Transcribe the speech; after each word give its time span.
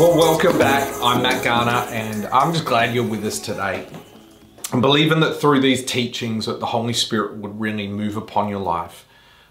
Well, 0.00 0.16
welcome 0.16 0.56
back. 0.56 0.90
I'm 1.02 1.22
Matt 1.22 1.44
Garner, 1.44 1.86
and 1.92 2.24
I'm 2.28 2.54
just 2.54 2.64
glad 2.64 2.94
you're 2.94 3.04
with 3.04 3.22
us 3.22 3.38
today. 3.38 3.86
I'm 4.72 4.80
believing 4.80 5.20
that 5.20 5.42
through 5.42 5.60
these 5.60 5.84
teachings 5.84 6.46
that 6.46 6.58
the 6.58 6.64
Holy 6.64 6.94
Spirit 6.94 7.36
would 7.36 7.60
really 7.60 7.86
move 7.86 8.16
upon 8.16 8.48
your 8.48 8.60
life. 8.60 9.04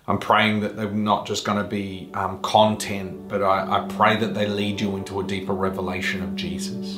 I'm 0.08 0.18
praying 0.18 0.62
that 0.62 0.76
they're 0.76 0.90
not 0.90 1.28
just 1.28 1.46
going 1.46 1.60
to 1.60 1.70
be 1.70 2.10
um, 2.16 2.42
content, 2.42 3.28
but 3.28 3.44
I, 3.44 3.78
I 3.78 3.88
pray 3.90 4.16
that 4.16 4.34
they 4.34 4.48
lead 4.48 4.82
you 4.82 4.98
into 4.98 5.20
a 5.20 5.24
deeper 5.24 5.54
revelation 5.54 6.24
of 6.24 6.36
Jesus. 6.36 6.98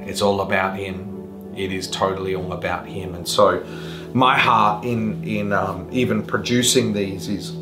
It's 0.00 0.20
all 0.20 0.42
about 0.42 0.76
Him. 0.76 1.54
It 1.56 1.72
is 1.72 1.88
totally 1.88 2.34
all 2.34 2.52
about 2.52 2.86
Him. 2.86 3.14
And 3.14 3.26
so, 3.26 3.64
my 4.12 4.38
heart 4.38 4.84
in 4.84 5.24
in 5.24 5.54
um, 5.54 5.88
even 5.90 6.22
producing 6.22 6.92
these 6.92 7.30
is 7.30 7.56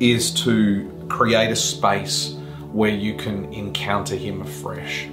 is 0.00 0.32
to 0.44 0.90
create 1.10 1.50
a 1.50 1.56
space 1.56 2.35
where 2.72 2.90
you 2.90 3.14
can 3.14 3.52
encounter 3.52 4.16
Him 4.16 4.42
afresh. 4.42 5.04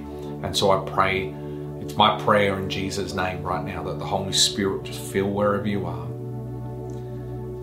And 0.42 0.56
so 0.56 0.70
I 0.70 0.88
pray, 0.90 1.34
it's 1.80 1.96
my 1.96 2.18
prayer 2.22 2.58
in 2.58 2.68
Jesus' 2.68 3.14
name 3.14 3.42
right 3.42 3.64
now 3.64 3.82
that 3.84 3.98
the 3.98 4.04
Holy 4.04 4.32
Spirit 4.32 4.84
just 4.84 5.00
fill 5.00 5.30
wherever 5.30 5.66
you 5.66 5.86
are. 5.86 6.06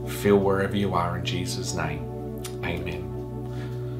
Fill 0.09 0.37
wherever 0.37 0.75
you 0.75 0.93
are 0.93 1.17
in 1.17 1.25
Jesus' 1.25 1.73
name. 1.73 2.07
Amen. 2.63 3.11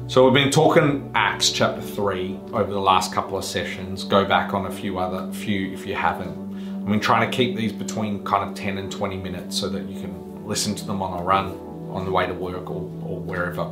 So 0.08 0.24
we've 0.24 0.34
been 0.34 0.50
talking 0.50 1.10
Acts 1.14 1.50
chapter 1.50 1.80
3 1.80 2.38
over 2.52 2.70
the 2.70 2.80
last 2.80 3.14
couple 3.14 3.38
of 3.38 3.44
sessions. 3.44 4.04
Go 4.04 4.24
back 4.24 4.52
on 4.52 4.66
a 4.66 4.70
few 4.70 4.98
other 4.98 5.32
few 5.32 5.72
if 5.72 5.86
you 5.86 5.94
haven't. 5.94 6.36
I've 6.82 6.86
been 6.86 7.00
trying 7.00 7.30
to 7.30 7.34
keep 7.34 7.56
these 7.56 7.72
between 7.72 8.24
kind 8.24 8.48
of 8.48 8.54
10 8.56 8.76
and 8.76 8.92
20 8.92 9.16
minutes 9.16 9.56
so 9.56 9.68
that 9.68 9.84
you 9.88 10.00
can 10.00 10.44
listen 10.46 10.74
to 10.74 10.84
them 10.84 11.00
on 11.00 11.18
a 11.18 11.22
run 11.22 11.52
on 11.90 12.04
the 12.04 12.10
way 12.10 12.26
to 12.26 12.34
work 12.34 12.68
or, 12.68 12.82
or 13.04 13.20
wherever. 13.20 13.62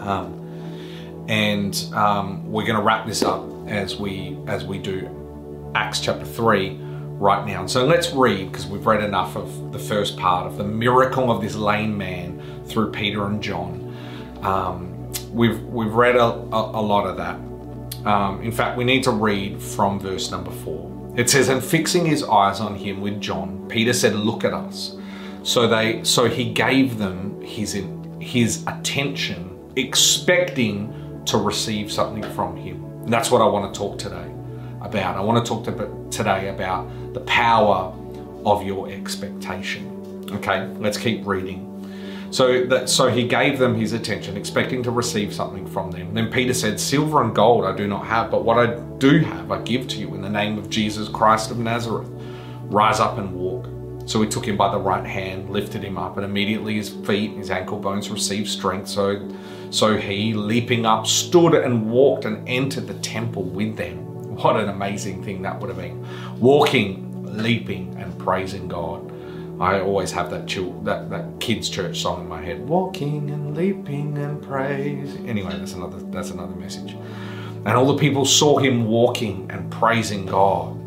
Um, 0.00 0.41
and 1.28 1.74
um, 1.94 2.50
we're 2.50 2.66
going 2.66 2.78
to 2.78 2.82
wrap 2.82 3.06
this 3.06 3.22
up 3.22 3.44
as 3.68 3.96
we 3.96 4.38
as 4.46 4.64
we 4.64 4.78
do 4.78 5.08
Acts 5.74 6.00
chapter 6.00 6.24
three 6.24 6.78
right 7.22 7.46
now. 7.46 7.66
So 7.66 7.86
let's 7.86 8.10
read 8.12 8.50
because 8.50 8.66
we've 8.66 8.84
read 8.84 9.02
enough 9.02 9.36
of 9.36 9.72
the 9.72 9.78
first 9.78 10.16
part 10.16 10.46
of 10.46 10.58
the 10.58 10.64
miracle 10.64 11.30
of 11.30 11.40
this 11.40 11.54
lame 11.54 11.96
man 11.96 12.42
through 12.66 12.90
Peter 12.90 13.26
and 13.26 13.42
John. 13.42 13.96
Um, 14.42 15.12
we've 15.32 15.62
we've 15.64 15.94
read 15.94 16.16
a, 16.16 16.24
a, 16.24 16.80
a 16.80 16.82
lot 16.82 17.06
of 17.06 17.16
that. 17.16 17.36
Um, 18.06 18.42
in 18.42 18.50
fact, 18.50 18.76
we 18.76 18.84
need 18.84 19.04
to 19.04 19.12
read 19.12 19.62
from 19.62 20.00
verse 20.00 20.30
number 20.30 20.50
four. 20.50 20.90
It 21.16 21.30
says, 21.30 21.48
"And 21.48 21.62
fixing 21.62 22.04
his 22.04 22.24
eyes 22.24 22.60
on 22.60 22.74
him 22.74 23.00
with 23.00 23.20
John, 23.20 23.66
Peter 23.68 23.92
said, 23.92 24.14
Look 24.14 24.44
at 24.44 24.52
us." 24.52 24.96
So 25.44 25.68
they 25.68 26.02
so 26.04 26.28
he 26.28 26.52
gave 26.52 26.98
them 26.98 27.40
his 27.40 27.80
his 28.20 28.64
attention, 28.66 29.72
expecting 29.76 30.92
to 31.26 31.38
receive 31.38 31.92
something 31.92 32.22
from 32.32 32.56
Him. 32.56 32.84
And 33.04 33.12
that's 33.12 33.30
what 33.30 33.42
I 33.42 33.46
want 33.46 33.72
to 33.72 33.78
talk 33.78 33.98
today 33.98 34.30
about. 34.80 35.16
I 35.16 35.20
want 35.20 35.44
to 35.44 35.48
talk 35.48 35.64
to, 35.64 36.08
today 36.10 36.48
about 36.48 36.88
the 37.14 37.20
power 37.20 37.94
of 38.44 38.62
your 38.62 38.90
expectation. 38.90 39.88
Okay, 40.32 40.66
let's 40.78 40.98
keep 40.98 41.26
reading. 41.26 41.68
So 42.30 42.64
that 42.64 42.88
so 42.88 43.10
he 43.10 43.28
gave 43.28 43.58
them 43.58 43.74
his 43.74 43.92
attention, 43.92 44.38
expecting 44.38 44.82
to 44.84 44.90
receive 44.90 45.34
something 45.34 45.66
from 45.66 45.90
them. 45.90 46.14
Then 46.14 46.30
Peter 46.30 46.54
said, 46.54 46.80
Silver 46.80 47.22
and 47.22 47.34
gold 47.34 47.66
I 47.66 47.76
do 47.76 47.86
not 47.86 48.06
have, 48.06 48.30
but 48.30 48.42
what 48.42 48.58
I 48.58 48.78
do 48.96 49.18
have 49.18 49.52
I 49.52 49.60
give 49.60 49.86
to 49.88 49.98
you 49.98 50.14
in 50.14 50.22
the 50.22 50.30
name 50.30 50.56
of 50.56 50.70
Jesus 50.70 51.08
Christ 51.08 51.50
of 51.50 51.58
Nazareth. 51.58 52.08
Rise 52.64 53.00
up 53.00 53.18
and 53.18 53.34
walk. 53.34 53.66
So 54.12 54.20
he 54.20 54.28
took 54.28 54.46
him 54.46 54.58
by 54.58 54.70
the 54.70 54.78
right 54.78 55.06
hand, 55.06 55.48
lifted 55.48 55.82
him 55.82 55.96
up, 55.96 56.18
and 56.18 56.26
immediately 56.26 56.74
his 56.74 56.90
feet 56.90 57.30
and 57.30 57.38
his 57.38 57.50
ankle 57.50 57.78
bones 57.78 58.10
received 58.10 58.46
strength. 58.46 58.86
So 58.88 59.26
so 59.70 59.96
he, 59.96 60.34
leaping 60.34 60.84
up, 60.84 61.06
stood 61.06 61.54
and 61.54 61.90
walked 61.90 62.26
and 62.26 62.46
entered 62.46 62.88
the 62.88 62.98
temple 63.00 63.42
with 63.42 63.74
them. 63.78 64.36
What 64.36 64.56
an 64.56 64.68
amazing 64.68 65.24
thing 65.24 65.40
that 65.40 65.58
would 65.58 65.70
have 65.70 65.78
been. 65.78 66.06
Walking, 66.38 67.24
leaping, 67.42 67.96
and 67.96 68.18
praising 68.18 68.68
God. 68.68 69.10
I 69.58 69.80
always 69.80 70.12
have 70.12 70.28
that 70.28 70.46
chill, 70.46 70.78
that, 70.82 71.08
that 71.08 71.40
kids' 71.40 71.70
church 71.70 72.02
song 72.02 72.20
in 72.20 72.28
my 72.28 72.42
head. 72.42 72.68
Walking 72.68 73.30
and 73.30 73.56
leaping 73.56 74.18
and 74.18 74.42
praise. 74.42 75.16
Anyway, 75.24 75.56
that's 75.56 75.72
another 75.72 76.00
that's 76.10 76.28
another 76.28 76.54
message. 76.56 76.92
And 77.64 77.68
all 77.68 77.86
the 77.86 77.96
people 77.96 78.26
saw 78.26 78.58
him 78.58 78.84
walking 78.84 79.50
and 79.50 79.72
praising 79.72 80.26
God. 80.26 80.81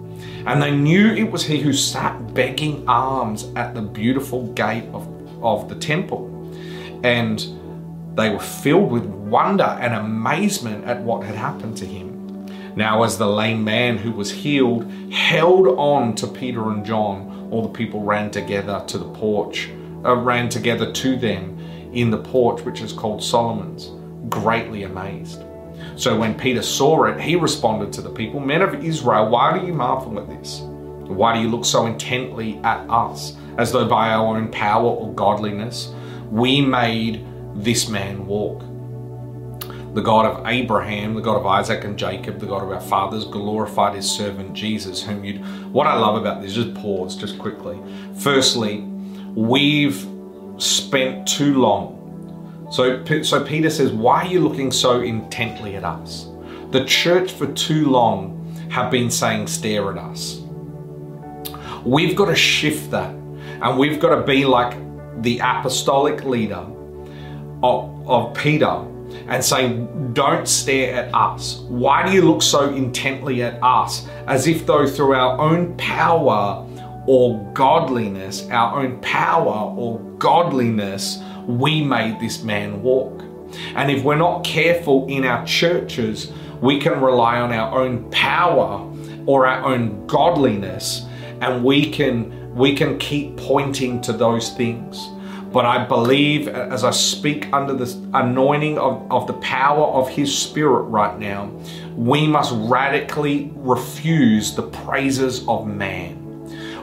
And 0.46 0.62
they 0.62 0.72
knew 0.72 1.14
it 1.14 1.32
was 1.32 1.44
he 1.44 1.60
who 1.60 1.74
sat 1.74 2.34
begging 2.34 2.88
alms 2.88 3.52
at 3.56 3.74
the 3.74 3.82
beautiful 3.82 4.48
gate 4.54 4.86
of, 4.94 5.08
of 5.44 5.70
the 5.70 5.76
temple. 5.76 6.32
And 7.04 7.46
they 8.16 8.30
were 8.30 8.40
filled 8.40 8.92
with 8.92 9.06
wonder 9.06 9.64
and 9.64 9.94
amazement 9.94 10.86
at 10.86 11.02
what 11.02 11.24
had 11.24 11.36
happened 11.36 11.78
to 11.78 11.86
him. 11.86 12.16
Now, 12.76 13.04
as 13.04 13.18
the 13.18 13.28
lame 13.28 13.64
man 13.64 13.98
who 13.98 14.12
was 14.12 14.32
healed 14.32 14.92
held 15.12 15.68
on 15.80 16.14
to 16.16 16.28
Peter 16.28 16.72
and 16.72 16.86
John, 16.86 17.50
all 17.52 17.62
the 17.62 17.70
people 17.70 18.02
ran 18.02 18.32
together 18.32 18.84
to 18.88 18.98
the 18.98 19.10
porch, 19.14 19.70
uh, 20.04 20.16
ran 20.16 20.50
together 20.50 20.92
to 20.92 21.16
them 21.16 21.58
in 21.94 22.12
the 22.12 22.18
porch, 22.18 22.62
which 22.62 22.82
is 22.82 22.92
called 22.92 23.24
Solomon's, 23.24 23.92
greatly 24.30 24.84
amazed. 24.84 25.44
So 25.96 26.18
when 26.18 26.38
Peter 26.38 26.62
saw 26.62 27.06
it, 27.06 27.20
he 27.20 27.36
responded 27.36 27.94
to 27.94 28.02
the 28.02 28.10
people, 28.10 28.40
Men 28.40 28.62
of 28.62 28.84
Israel, 28.84 29.30
why 29.30 29.58
do 29.58 29.66
you 29.66 29.74
marvel 29.74 30.20
at 30.20 30.28
this? 30.28 30.62
Why 30.62 31.36
do 31.36 31.42
you 31.42 31.50
look 31.50 31.66
so 31.66 31.86
intently 31.86 32.58
at 32.64 32.90
us, 32.90 33.36
as 33.58 33.72
though 33.72 33.88
by 33.88 34.10
our 34.10 34.36
own 34.36 34.52
power 34.52 34.90
or 34.90 35.14
godliness 35.14 35.94
we 36.32 36.62
made 36.62 37.26
this 37.56 37.88
man 37.88 38.26
walk. 38.26 38.62
The 39.96 40.02
God 40.02 40.26
of 40.26 40.46
Abraham, 40.46 41.14
the 41.14 41.22
God 41.22 41.38
of 41.38 41.46
Isaac 41.46 41.86
and 41.86 41.98
Jacob, 41.98 42.40
the 42.40 42.46
God 42.46 42.64
of 42.64 42.72
our 42.72 42.82
fathers, 42.82 43.24
glorified 43.24 43.96
his 43.96 44.10
servant 44.10 44.54
Jesus, 44.54 45.02
whom 45.02 45.24
you'd. 45.24 45.40
What 45.72 45.88
I 45.88 45.96
love 45.96 46.18
about 46.18 46.42
this, 46.42 46.54
just 46.54 46.74
pause 46.74 47.16
just 47.16 47.40
quickly. 47.40 47.80
Firstly, 48.18 48.82
we've 49.36 50.06
spent 50.58 51.26
too 51.28 51.60
long. 51.60 51.95
So, 52.72 53.04
so 53.24 53.44
Peter 53.44 53.70
says, 53.70 53.92
Why 53.92 54.24
are 54.24 54.28
you 54.28 54.40
looking 54.40 54.72
so 54.72 55.02
intently 55.02 55.76
at 55.76 55.84
us? 55.84 56.28
The 56.72 56.84
church 56.86 57.32
for 57.32 57.48
too 57.54 57.90
long 57.90 58.54
have 58.70 58.92
been 58.92 59.12
saying, 59.12 59.48
Stare 59.48 59.92
at 59.92 59.98
us. 59.98 60.42
We've 61.86 62.16
got 62.16 62.26
to 62.26 62.36
shift 62.36 62.92
that, 62.92 63.12
and 63.12 63.78
we've 63.78 64.00
got 64.00 64.16
to 64.16 64.24
be 64.24 64.46
like 64.46 64.76
the 65.22 65.40
apostolic 65.40 66.24
leader 66.24 66.66
of, 67.64 68.10
of 68.10 68.34
Peter 68.36 68.84
and 69.28 69.44
saying, 69.44 70.14
Don't 70.14 70.48
stare 70.48 70.96
at 70.96 71.14
us. 71.14 71.60
Why 71.68 72.06
do 72.06 72.14
you 72.14 72.24
look 72.24 72.42
so 72.42 72.74
intently 72.74 73.44
at 73.44 73.62
us? 73.62 74.08
As 74.28 74.48
if 74.48 74.66
though 74.66 74.88
through 74.88 75.14
our 75.14 75.40
own 75.40 75.78
power 75.78 76.68
or 77.08 77.40
godliness, 77.54 78.50
our 78.50 78.82
own 78.82 79.00
power 79.02 79.74
or 79.78 80.00
godliness, 80.18 81.20
we 81.48 81.84
made 81.84 82.20
this 82.20 82.44
man 82.44 82.82
walk. 82.82 83.22
And 83.76 83.92
if 83.92 84.04
we're 84.04 84.16
not 84.16 84.44
careful 84.44 85.06
in 85.08 85.26
our 85.26 85.46
churches, 85.46 86.32
we 86.62 86.80
can 86.80 87.02
rely 87.02 87.40
on 87.40 87.52
our 87.52 87.80
own 87.80 88.10
power 88.12 88.92
or 89.26 89.48
our 89.48 89.66
own 89.66 90.06
godliness 90.08 91.06
and 91.42 91.64
we 91.64 91.90
can 91.90 92.56
we 92.56 92.74
can 92.74 92.98
keep 92.98 93.36
pointing 93.36 94.00
to 94.02 94.14
those 94.14 94.52
things 94.54 95.10
but 95.56 95.64
I 95.64 95.86
believe 95.86 96.50
as 96.50 96.84
I 96.84 96.92
speak 96.92 97.48
under 97.54 97.74
the 97.74 97.90
anointing 98.14 98.78
of, 98.78 99.10
of 99.10 99.26
the 99.26 99.36
power 99.36 99.86
of 99.86 100.10
His 100.10 100.38
Spirit 100.38 100.82
right 100.82 101.18
now, 101.18 101.50
we 101.96 102.28
must 102.28 102.52
radically 102.70 103.54
refuse 103.56 104.54
the 104.54 104.64
praises 104.64 105.48
of 105.48 105.66
man. 105.66 106.22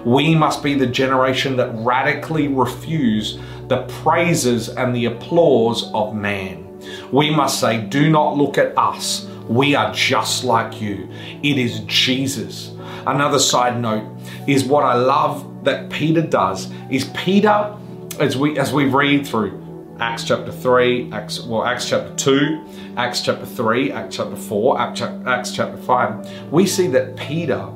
We 0.06 0.34
must 0.34 0.62
be 0.62 0.72
the 0.72 0.86
generation 0.86 1.54
that 1.56 1.70
radically 1.84 2.48
refuse 2.48 3.38
the 3.72 3.82
praises 4.02 4.68
and 4.68 4.94
the 4.94 5.06
applause 5.06 5.90
of 5.94 6.14
man. 6.14 6.68
We 7.10 7.34
must 7.34 7.58
say, 7.58 7.80
Do 7.80 8.10
not 8.10 8.36
look 8.36 8.58
at 8.58 8.76
us. 8.76 9.26
We 9.48 9.74
are 9.74 9.94
just 9.94 10.44
like 10.44 10.78
you. 10.82 11.08
It 11.42 11.56
is 11.56 11.80
Jesus. 11.86 12.74
Another 13.06 13.38
side 13.38 13.80
note 13.80 14.04
is 14.46 14.62
what 14.62 14.84
I 14.84 14.94
love 14.94 15.64
that 15.64 15.88
Peter 15.88 16.20
does 16.20 16.70
is 16.90 17.04
Peter 17.14 17.74
as 18.20 18.36
we 18.36 18.58
as 18.58 18.74
we 18.74 18.84
read 18.84 19.26
through 19.26 19.58
Acts 19.98 20.24
chapter 20.24 20.52
3, 20.52 21.10
Acts 21.10 21.40
well 21.40 21.64
Acts 21.64 21.88
chapter 21.88 22.14
2, 22.16 22.94
Acts 22.98 23.22
chapter 23.22 23.46
3, 23.46 23.90
Acts 23.92 24.16
chapter 24.16 24.36
4, 24.36 24.80
Acts 24.80 25.50
chapter 25.52 25.78
5, 25.78 26.52
we 26.52 26.66
see 26.66 26.88
that 26.88 27.16
Peter 27.16 27.72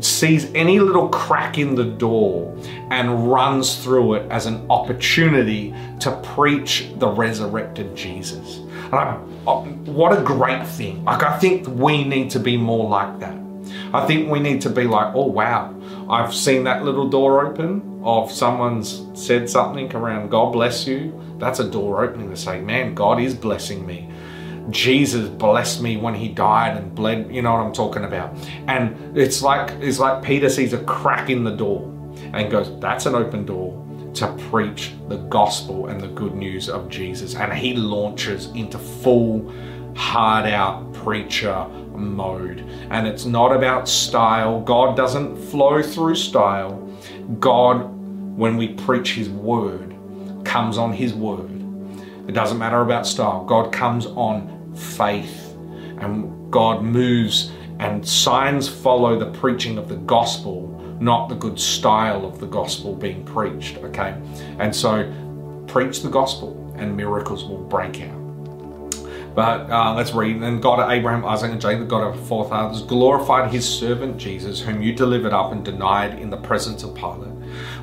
sees 0.00 0.52
any 0.54 0.78
little 0.78 1.08
crack 1.08 1.58
in 1.58 1.74
the 1.74 1.84
door 1.84 2.56
and 2.90 3.30
runs 3.30 3.82
through 3.82 4.14
it 4.14 4.30
as 4.30 4.46
an 4.46 4.66
opportunity 4.70 5.74
to 6.00 6.12
preach 6.22 6.88
the 6.96 7.08
resurrected 7.08 7.94
Jesus. 7.96 8.58
And 8.58 8.94
I, 8.94 9.20
uh, 9.46 9.62
what 9.92 10.18
a 10.18 10.22
great 10.22 10.66
thing. 10.66 11.04
Like 11.04 11.22
I 11.22 11.38
think 11.38 11.66
we 11.68 12.04
need 12.04 12.30
to 12.30 12.38
be 12.38 12.56
more 12.56 12.88
like 12.88 13.18
that. 13.20 13.36
I 13.92 14.06
think 14.06 14.30
we 14.30 14.40
need 14.40 14.60
to 14.62 14.70
be 14.70 14.84
like, 14.84 15.14
oh 15.14 15.26
wow, 15.26 15.74
I've 16.08 16.34
seen 16.34 16.64
that 16.64 16.84
little 16.84 17.08
door 17.08 17.46
open 17.46 18.00
of 18.02 18.30
someone's 18.30 19.06
said 19.14 19.50
something 19.50 19.94
around 19.94 20.30
God 20.30 20.52
bless 20.52 20.86
you. 20.86 21.18
That's 21.38 21.60
a 21.60 21.68
door 21.68 22.04
opening 22.04 22.30
to 22.30 22.36
say, 22.36 22.60
man, 22.60 22.94
God 22.94 23.20
is 23.20 23.34
blessing 23.34 23.86
me. 23.86 24.10
Jesus 24.70 25.28
blessed 25.28 25.82
me 25.82 25.96
when 25.96 26.14
he 26.14 26.28
died 26.28 26.76
and 26.76 26.94
bled. 26.94 27.32
You 27.32 27.42
know 27.42 27.52
what 27.52 27.60
I'm 27.60 27.72
talking 27.72 28.04
about? 28.04 28.34
And 28.66 29.16
it's 29.16 29.42
like 29.42 29.70
it's 29.80 29.98
like 29.98 30.22
Peter 30.22 30.48
sees 30.48 30.72
a 30.72 30.78
crack 30.84 31.30
in 31.30 31.44
the 31.44 31.56
door 31.56 31.82
and 32.32 32.50
goes, 32.50 32.70
"That's 32.80 33.06
an 33.06 33.14
open 33.14 33.46
door." 33.46 33.84
To 34.14 34.26
preach 34.50 34.94
the 35.08 35.16
gospel 35.16 35.86
and 35.86 36.00
the 36.00 36.08
good 36.08 36.34
news 36.34 36.68
of 36.68 36.88
Jesus. 36.88 37.36
And 37.36 37.52
he 37.52 37.74
launches 37.74 38.46
into 38.54 38.78
full, 38.78 39.52
hard 39.94 40.46
out 40.46 40.92
preacher 40.92 41.66
mode. 41.94 42.64
And 42.90 43.06
it's 43.06 43.26
not 43.26 43.54
about 43.54 43.86
style. 43.86 44.60
God 44.60 44.96
doesn't 44.96 45.36
flow 45.36 45.82
through 45.82 46.16
style. 46.16 46.82
God, 47.38 47.88
when 48.36 48.56
we 48.56 48.68
preach 48.68 49.14
his 49.14 49.28
word, 49.28 49.94
comes 50.44 50.78
on 50.78 50.92
his 50.92 51.14
word. 51.14 51.50
It 52.26 52.32
doesn't 52.32 52.58
matter 52.58 52.80
about 52.80 53.06
style. 53.06 53.44
God 53.44 53.70
comes 53.72 54.06
on 54.06 54.57
faith. 54.78 55.54
And 56.00 56.50
God 56.52 56.82
moves 56.82 57.50
and 57.78 58.06
signs 58.06 58.68
follow 58.68 59.18
the 59.18 59.30
preaching 59.38 59.78
of 59.78 59.88
the 59.88 59.96
gospel, 59.96 60.68
not 61.00 61.28
the 61.28 61.34
good 61.34 61.58
style 61.58 62.24
of 62.24 62.40
the 62.40 62.46
gospel 62.46 62.94
being 62.94 63.24
preached. 63.24 63.78
Okay. 63.78 64.14
And 64.58 64.74
so 64.74 65.12
preach 65.66 66.02
the 66.02 66.10
gospel 66.10 66.74
and 66.76 66.96
miracles 66.96 67.44
will 67.44 67.58
break 67.58 68.00
out. 68.02 68.18
But 69.34 69.70
uh, 69.70 69.94
let's 69.94 70.12
read. 70.12 70.42
And 70.42 70.60
God 70.60 70.90
Abraham, 70.90 71.24
Isaac, 71.24 71.52
and 71.52 71.60
Jacob, 71.60 71.80
the 71.80 71.86
God 71.86 72.02
of 72.02 72.26
forefathers, 72.26 72.82
glorified 72.82 73.52
his 73.52 73.68
servant 73.68 74.16
Jesus, 74.16 74.60
whom 74.60 74.82
you 74.82 74.92
delivered 74.92 75.32
up 75.32 75.52
and 75.52 75.64
denied 75.64 76.18
in 76.18 76.28
the 76.28 76.36
presence 76.36 76.82
of 76.82 76.92
Pilate, 76.96 77.30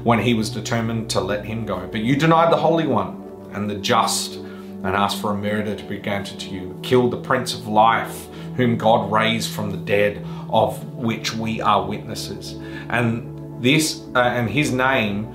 when 0.03 0.19
he 0.19 0.33
was 0.33 0.49
determined 0.49 1.09
to 1.11 1.21
let 1.21 1.45
him 1.45 1.65
go. 1.65 1.87
But 1.87 2.01
you 2.01 2.17
denied 2.17 2.51
the 2.51 2.57
Holy 2.57 2.87
One 2.87 3.49
and 3.53 3.69
the 3.69 3.75
just, 3.75 4.39
and 4.85 4.95
asked 4.95 5.21
for 5.21 5.31
a 5.31 5.37
murder 5.37 5.75
to 5.75 5.83
be 5.83 5.97
granted 5.97 6.39
to 6.41 6.49
you, 6.49 6.79
Kill 6.83 7.09
the 7.09 7.17
Prince 7.17 7.53
of 7.53 7.67
Life, 7.67 8.27
whom 8.55 8.77
God 8.77 9.11
raised 9.11 9.51
from 9.51 9.71
the 9.71 9.77
dead, 9.77 10.25
of 10.49 10.81
which 10.93 11.33
we 11.33 11.59
are 11.59 11.83
witnesses. 11.83 12.53
And 12.89 13.63
this, 13.63 14.03
uh, 14.15 14.19
and 14.19 14.49
his 14.49 14.71
name, 14.71 15.33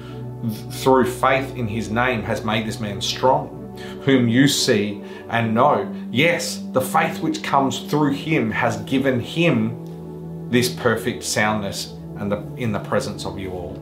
through 0.71 1.07
faith 1.07 1.55
in 1.57 1.67
his 1.67 1.91
name, 1.91 2.23
has 2.23 2.45
made 2.45 2.67
this 2.67 2.81
man 2.81 3.01
strong 3.01 3.57
whom 4.05 4.29
you 4.29 4.49
see 4.49 5.03
and 5.29 5.55
know. 5.55 5.93
Yes, 6.11 6.63
the 6.73 6.81
faith 6.81 7.21
which 7.21 7.43
comes 7.43 7.81
through 7.81 8.13
him 8.13 8.51
has 8.51 8.77
given 8.79 9.21
him 9.21 10.49
this 10.51 10.69
perfect 10.69 11.23
soundness 11.23 11.95
and 12.17 12.31
the, 12.31 12.43
in 12.57 12.73
the 12.73 12.81
presence 12.81 13.25
of 13.25 13.39
you 13.39 13.53
all. 13.53 13.77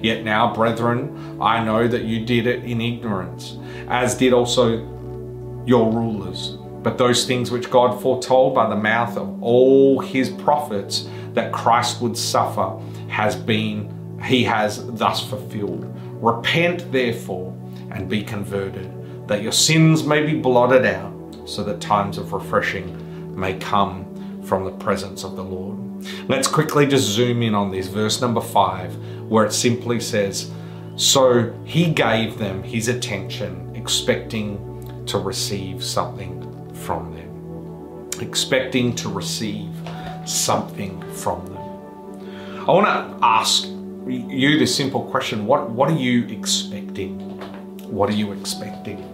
Yet 0.00 0.24
now, 0.24 0.54
brethren, 0.54 1.38
I 1.40 1.62
know 1.64 1.88
that 1.88 2.02
you 2.04 2.24
did 2.24 2.46
it 2.46 2.64
in 2.64 2.80
ignorance, 2.80 3.58
as 3.88 4.14
did 4.14 4.32
also 4.32 4.86
your 5.66 5.90
rulers. 5.90 6.56
But 6.82 6.98
those 6.98 7.26
things 7.26 7.50
which 7.50 7.70
God 7.70 8.00
foretold 8.02 8.54
by 8.54 8.68
the 8.68 8.76
mouth 8.76 9.16
of 9.16 9.42
all 9.42 10.00
his 10.00 10.28
prophets 10.28 11.08
that 11.34 11.52
Christ 11.52 12.00
would 12.02 12.16
suffer 12.16 12.78
has 13.08 13.36
been, 13.36 14.18
he 14.24 14.42
has 14.44 14.84
thus 14.94 15.26
fulfilled. 15.26 15.86
Repent 16.22 16.90
therefore 16.90 17.56
and 17.90 18.08
be 18.08 18.22
converted 18.22 18.92
that 19.28 19.42
your 19.42 19.52
sins 19.52 20.04
may 20.04 20.24
be 20.24 20.34
blotted 20.34 20.84
out, 20.84 21.12
so 21.46 21.62
that 21.64 21.80
times 21.80 22.18
of 22.18 22.32
refreshing 22.32 23.38
may 23.38 23.54
come 23.54 24.42
from 24.44 24.64
the 24.64 24.70
presence 24.72 25.24
of 25.24 25.36
the 25.36 25.44
Lord. 25.44 25.78
Let's 26.28 26.48
quickly 26.48 26.86
just 26.86 27.08
zoom 27.08 27.42
in 27.42 27.54
on 27.54 27.70
this, 27.70 27.86
verse 27.86 28.20
number 28.20 28.40
five, 28.40 28.94
where 29.28 29.44
it 29.44 29.52
simply 29.52 30.00
says, 30.00 30.50
So 30.96 31.52
he 31.64 31.92
gave 31.92 32.38
them 32.38 32.62
his 32.62 32.88
attention, 32.88 33.74
expecting 33.76 34.58
to 35.06 35.18
receive 35.18 35.82
something 35.82 36.74
from 36.74 37.14
them. 37.14 38.10
Expecting 38.20 38.94
to 38.96 39.08
receive 39.08 39.70
something 40.26 41.02
from 41.12 41.44
them. 41.46 41.62
I 42.68 42.70
want 42.70 42.86
to 42.86 43.26
ask 43.26 43.64
you 44.06 44.58
this 44.58 44.74
simple 44.74 45.02
question 45.04 45.46
what, 45.46 45.70
what 45.70 45.90
are 45.90 45.96
you 45.96 46.26
expecting? 46.26 47.18
What 47.90 48.08
are 48.10 48.14
you 48.14 48.32
expecting? 48.32 49.08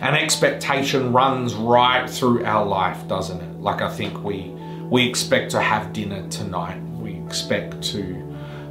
And 0.00 0.16
expectation 0.16 1.12
runs 1.12 1.54
right 1.54 2.08
through 2.08 2.44
our 2.44 2.64
life, 2.64 3.06
doesn't 3.06 3.40
it? 3.40 3.60
Like 3.60 3.82
I 3.82 3.90
think 3.90 4.24
we 4.24 4.54
we 4.88 5.06
expect 5.06 5.52
to 5.52 5.60
have 5.60 5.92
dinner 5.92 6.26
tonight. 6.28 6.80
We 6.98 7.14
expect 7.14 7.82
to 7.92 8.02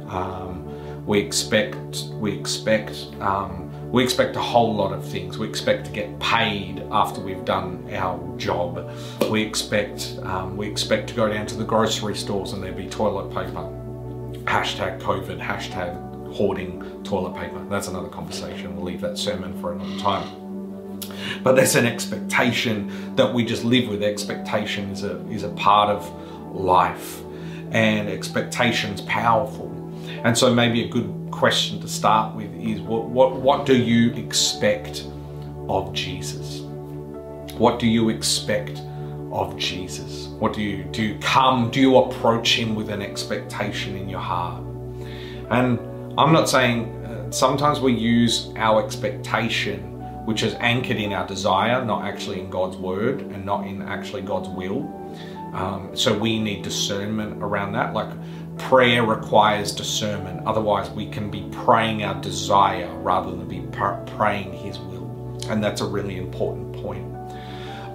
um, 0.08 1.06
we 1.06 1.20
expect 1.20 2.04
we 2.14 2.32
expect 2.32 3.06
um, 3.20 3.69
we 3.90 4.04
expect 4.04 4.36
a 4.36 4.40
whole 4.40 4.74
lot 4.74 4.92
of 4.92 5.04
things. 5.04 5.36
We 5.36 5.48
expect 5.48 5.86
to 5.86 5.92
get 5.92 6.18
paid 6.20 6.82
after 6.92 7.20
we've 7.20 7.44
done 7.44 7.88
our 7.92 8.36
job. 8.36 8.88
We 9.30 9.42
expect 9.42 10.16
um, 10.22 10.56
we 10.56 10.68
expect 10.68 11.08
to 11.08 11.14
go 11.14 11.28
down 11.28 11.46
to 11.46 11.56
the 11.56 11.64
grocery 11.64 12.14
stores 12.14 12.52
and 12.52 12.62
there 12.62 12.72
be 12.72 12.88
toilet 12.88 13.28
paper. 13.34 13.68
Hashtag 14.44 15.00
COVID. 15.00 15.40
Hashtag 15.40 16.34
hoarding 16.34 17.02
toilet 17.02 17.34
paper. 17.34 17.64
That's 17.68 17.88
another 17.88 18.08
conversation. 18.08 18.76
We'll 18.76 18.84
leave 18.84 19.00
that 19.00 19.18
sermon 19.18 19.60
for 19.60 19.72
another 19.72 19.98
time. 19.98 21.00
But 21.42 21.56
there's 21.56 21.74
an 21.74 21.86
expectation 21.86 23.16
that 23.16 23.32
we 23.32 23.44
just 23.44 23.64
live 23.64 23.88
with. 23.88 24.02
Expectation 24.02 24.90
is 24.90 25.02
a, 25.02 25.18
is 25.28 25.42
a 25.42 25.48
part 25.50 25.90
of 25.90 26.54
life, 26.54 27.20
and 27.72 28.08
expectation's 28.08 29.00
powerful. 29.02 29.68
And 30.22 30.36
so, 30.36 30.54
maybe 30.54 30.84
a 30.84 30.88
good 30.88 31.19
question 31.30 31.80
to 31.80 31.88
start 31.88 32.34
with 32.34 32.52
is 32.54 32.80
what, 32.80 33.06
what, 33.06 33.36
what 33.36 33.66
do 33.66 33.76
you 33.76 34.12
expect 34.14 35.06
of 35.68 35.92
Jesus? 35.92 36.60
What 37.58 37.78
do 37.78 37.86
you 37.86 38.08
expect 38.08 38.80
of 39.32 39.56
Jesus? 39.56 40.26
What 40.38 40.52
do 40.52 40.62
you 40.62 40.84
do? 40.84 41.02
You 41.02 41.18
come, 41.20 41.70
do 41.70 41.80
you 41.80 41.96
approach 41.96 42.58
Him 42.58 42.74
with 42.74 42.88
an 42.90 43.02
expectation 43.02 43.96
in 43.96 44.08
your 44.08 44.20
heart? 44.20 44.62
And 45.50 45.78
I'm 46.18 46.32
not 46.32 46.48
saying 46.48 46.86
uh, 47.04 47.30
sometimes 47.30 47.80
we 47.80 47.92
use 47.92 48.52
our 48.56 48.84
expectation 48.84 49.90
which 50.24 50.42
is 50.42 50.54
anchored 50.60 50.98
in 50.98 51.12
our 51.12 51.26
desire, 51.26 51.84
not 51.84 52.04
actually 52.04 52.40
in 52.40 52.50
God's 52.50 52.76
word 52.76 53.20
and 53.20 53.44
not 53.44 53.66
in 53.66 53.82
actually 53.82 54.22
God's 54.22 54.48
will. 54.48 54.82
Um, 55.52 55.90
so 55.94 56.16
we 56.16 56.38
need 56.38 56.62
discernment 56.62 57.42
around 57.42 57.72
that. 57.72 57.94
Like 57.94 58.10
prayer 58.68 59.04
requires 59.04 59.72
discernment. 59.72 60.46
Otherwise, 60.46 60.90
we 60.90 61.08
can 61.08 61.30
be 61.30 61.48
praying 61.50 62.04
our 62.04 62.20
desire 62.20 62.92
rather 62.98 63.30
than 63.30 63.48
be 63.48 63.60
praying 64.16 64.52
His 64.52 64.78
will. 64.78 65.38
And 65.48 65.62
that's 65.62 65.80
a 65.80 65.86
really 65.86 66.18
important 66.18 66.72
point. 66.82 67.06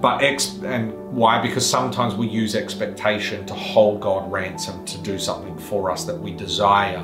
But 0.01 0.21
ex 0.23 0.59
and 0.63 0.93
why? 1.11 1.41
Because 1.41 1.67
sometimes 1.67 2.15
we 2.15 2.27
use 2.27 2.55
expectation 2.55 3.45
to 3.45 3.53
hold 3.53 4.01
God 4.01 4.31
ransom 4.31 4.85
to 4.85 4.97
do 4.99 5.17
something 5.17 5.57
for 5.57 5.89
us 5.89 6.03
that 6.05 6.19
we 6.19 6.31
desire 6.31 7.03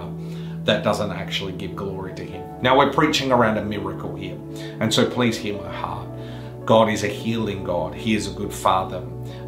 that 0.65 0.83
doesn't 0.83 1.11
actually 1.11 1.53
give 1.53 1.75
glory 1.75 2.13
to 2.15 2.23
Him. 2.23 2.43
Now, 2.61 2.77
we're 2.77 2.91
preaching 2.91 3.31
around 3.31 3.57
a 3.57 3.65
miracle 3.65 4.15
here, 4.15 4.37
and 4.79 4.93
so 4.93 5.09
please 5.09 5.37
hear 5.37 5.59
my 5.59 5.73
heart. 5.73 6.10
God 6.71 6.87
is 6.87 7.03
a 7.03 7.09
healing 7.09 7.65
God, 7.65 7.93
He 7.93 8.15
is 8.15 8.27
a 8.27 8.33
good 8.33 8.53
Father, 8.53 8.99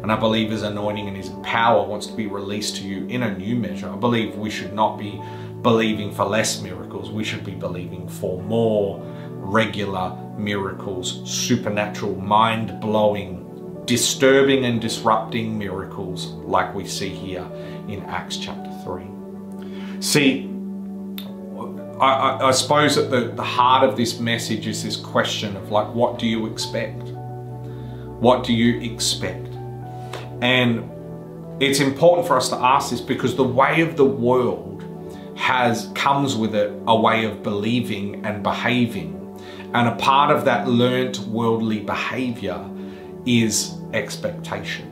and 0.02 0.12
I 0.12 0.16
believe 0.16 0.50
His 0.50 0.62
anointing 0.62 1.08
and 1.08 1.16
His 1.16 1.30
power 1.42 1.82
wants 1.82 2.06
to 2.08 2.12
be 2.12 2.26
released 2.26 2.76
to 2.76 2.84
you 2.84 3.06
in 3.06 3.22
a 3.22 3.34
new 3.34 3.56
measure. 3.56 3.88
I 3.88 3.96
believe 3.96 4.36
we 4.36 4.50
should 4.50 4.74
not 4.74 4.98
be 4.98 5.18
believing 5.62 6.12
for 6.12 6.26
less 6.26 6.60
miracles, 6.60 7.10
we 7.10 7.24
should 7.24 7.42
be 7.42 7.54
believing 7.54 8.06
for 8.10 8.42
more 8.42 9.00
regular 9.38 10.14
miracles, 10.36 11.22
supernatural, 11.24 12.14
mind 12.16 12.78
blowing, 12.78 13.82
disturbing, 13.86 14.66
and 14.66 14.78
disrupting 14.78 15.58
miracles 15.58 16.26
like 16.44 16.74
we 16.74 16.86
see 16.86 17.08
here 17.08 17.50
in 17.88 18.02
Acts 18.02 18.36
chapter 18.36 18.70
3. 18.84 20.02
See, 20.02 20.50
I, 21.98 22.48
I, 22.48 22.50
suppose 22.50 22.98
at 22.98 23.10
the, 23.10 23.28
the 23.28 23.42
heart 23.42 23.88
of 23.88 23.96
this 23.96 24.18
message 24.20 24.66
is 24.66 24.82
this 24.84 24.96
question 24.96 25.56
of 25.56 25.70
like, 25.70 25.88
what 25.94 26.18
do 26.18 26.26
you 26.26 26.46
expect? 26.46 27.13
What 28.20 28.44
do 28.44 28.52
you 28.52 28.80
expect? 28.92 29.48
And 30.40 30.90
it's 31.60 31.80
important 31.80 32.26
for 32.26 32.36
us 32.36 32.48
to 32.48 32.56
ask 32.56 32.90
this 32.90 33.00
because 33.00 33.36
the 33.36 33.44
way 33.44 33.80
of 33.80 33.96
the 33.96 34.04
world 34.04 34.84
has 35.36 35.90
comes 35.94 36.36
with 36.36 36.54
it 36.54 36.72
a 36.86 36.96
way 36.96 37.24
of 37.24 37.42
believing 37.42 38.24
and 38.24 38.42
behaving. 38.42 39.20
And 39.74 39.88
a 39.88 39.96
part 39.96 40.34
of 40.34 40.44
that 40.44 40.68
learnt 40.68 41.18
worldly 41.20 41.80
behavior 41.80 42.64
is 43.26 43.74
expectation. 43.92 44.90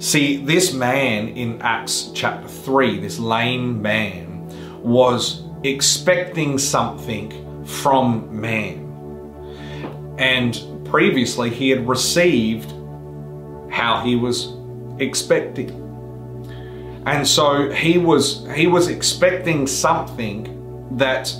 See, 0.00 0.36
this 0.36 0.74
man 0.74 1.28
in 1.28 1.62
Acts 1.62 2.10
chapter 2.14 2.48
3, 2.48 2.98
this 2.98 3.18
lame 3.18 3.80
man, 3.80 4.82
was 4.82 5.42
expecting 5.62 6.58
something 6.58 7.64
from 7.64 8.38
man. 8.38 8.80
And 10.18 10.54
previously 10.94 11.50
he 11.50 11.70
had 11.70 11.88
received 11.88 12.70
how 13.68 14.00
he 14.04 14.14
was 14.14 14.54
expecting. 15.00 15.68
And 17.04 17.26
so 17.26 17.68
he 17.72 17.98
was 17.98 18.46
he 18.54 18.68
was 18.68 18.86
expecting 18.86 19.66
something 19.66 20.38
that 20.96 21.34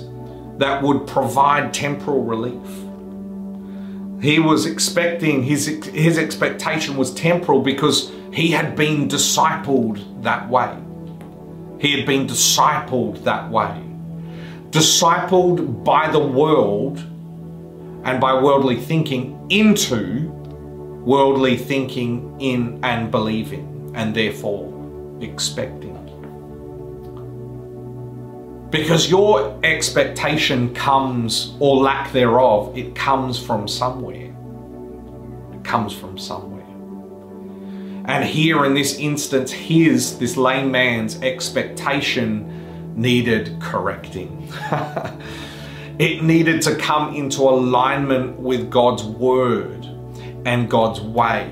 that 0.57 0.83
would 0.83 1.07
provide 1.07 1.73
temporal 1.73 2.21
relief. 2.21 2.69
He 4.21 4.39
was 4.39 4.65
expecting, 4.65 5.41
his, 5.43 5.67
his 5.85 6.17
expectation 6.17 6.97
was 6.97 7.13
temporal 7.13 7.61
because 7.61 8.11
he 8.33 8.51
had 8.51 8.75
been 8.75 9.07
discipled 9.07 10.21
that 10.21 10.49
way. 10.49 10.75
He 11.79 11.95
had 11.95 12.05
been 12.05 12.27
discipled 12.27 13.23
that 13.23 13.49
way. 13.49 13.73
Discipled 14.71 15.85
by 15.85 16.11
the 16.11 16.19
world 16.19 16.97
and 18.05 18.21
by 18.21 18.39
worldly 18.39 18.79
thinking 18.79 19.34
into 19.49 20.29
worldly 21.05 21.57
thinking 21.57 22.35
in 22.39 22.79
and 22.83 23.11
believing, 23.11 23.91
and 23.95 24.15
therefore 24.15 24.71
expecting. 25.21 25.93
Because 28.71 29.09
your 29.09 29.57
expectation 29.63 30.73
comes, 30.73 31.55
or 31.59 31.77
lack 31.77 32.11
thereof, 32.11 32.75
it 32.77 32.95
comes 32.95 33.39
from 33.39 33.67
somewhere. 33.67 34.35
It 35.53 35.63
comes 35.63 35.93
from 35.93 36.17
somewhere. 36.17 36.55
And 38.07 38.23
here 38.23 38.65
in 38.65 38.73
this 38.73 38.97
instance, 38.97 39.51
his, 39.51 40.19
this 40.19 40.35
lame 40.35 40.71
man's 40.71 41.21
expectation 41.21 42.95
needed 42.95 43.57
correcting. 43.61 44.51
it 45.99 46.23
needed 46.23 46.61
to 46.63 46.75
come 46.75 47.15
into 47.15 47.41
alignment 47.41 48.37
with 48.39 48.69
God's 48.69 49.03
word 49.03 49.85
and 50.45 50.69
God's 50.69 50.99
way. 50.99 51.49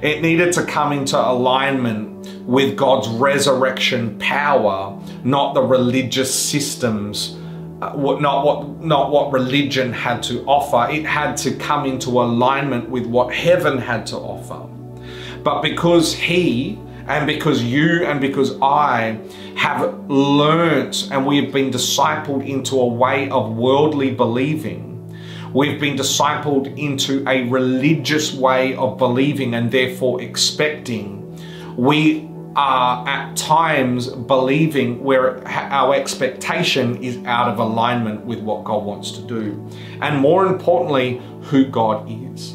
It 0.00 0.22
needed 0.22 0.52
to 0.54 0.64
come 0.64 0.92
into 0.92 1.18
alignment 1.18 2.28
with 2.46 2.76
God's 2.76 3.08
resurrection 3.08 4.18
power, 4.18 5.00
not 5.24 5.54
the 5.54 5.62
religious 5.62 6.32
systems, 6.32 7.36
uh, 7.82 7.94
not 8.20 8.44
what 8.44 8.80
not 8.80 9.10
what 9.10 9.32
religion 9.32 9.92
had 9.92 10.22
to 10.24 10.44
offer. 10.44 10.92
It 10.92 11.04
had 11.04 11.36
to 11.38 11.56
come 11.56 11.86
into 11.86 12.10
alignment 12.10 12.88
with 12.88 13.06
what 13.06 13.34
heaven 13.34 13.78
had 13.78 14.06
to 14.06 14.16
offer. 14.16 14.70
But 15.42 15.62
because 15.62 16.14
he 16.14 16.78
and 17.06 17.26
because 17.26 17.62
you 17.62 18.04
and 18.04 18.20
because 18.20 18.58
I 18.62 19.18
have 19.56 20.10
learnt 20.10 21.08
and 21.10 21.26
we 21.26 21.42
have 21.42 21.52
been 21.52 21.70
discipled 21.70 22.46
into 22.48 22.80
a 22.80 22.86
way 22.86 23.28
of 23.28 23.54
worldly 23.56 24.12
believing, 24.12 25.16
we've 25.52 25.80
been 25.80 25.96
discipled 25.96 26.78
into 26.78 27.26
a 27.28 27.48
religious 27.48 28.32
way 28.32 28.74
of 28.76 28.96
believing 28.98 29.54
and 29.54 29.70
therefore 29.70 30.22
expecting. 30.22 31.20
We 31.76 32.28
are 32.56 33.06
at 33.08 33.36
times 33.36 34.08
believing 34.08 35.02
where 35.02 35.46
our 35.48 35.94
expectation 35.94 37.02
is 37.02 37.18
out 37.26 37.48
of 37.48 37.58
alignment 37.58 38.24
with 38.24 38.40
what 38.40 38.64
God 38.64 38.84
wants 38.84 39.10
to 39.12 39.22
do. 39.22 39.68
And 40.00 40.20
more 40.20 40.46
importantly, 40.46 41.20
who 41.42 41.66
God 41.66 42.08
is. 42.08 42.52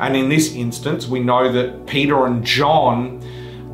And 0.00 0.16
in 0.16 0.28
this 0.28 0.54
instance, 0.54 1.06
we 1.06 1.20
know 1.20 1.52
that 1.52 1.86
Peter 1.86 2.26
and 2.26 2.44
John 2.44 3.20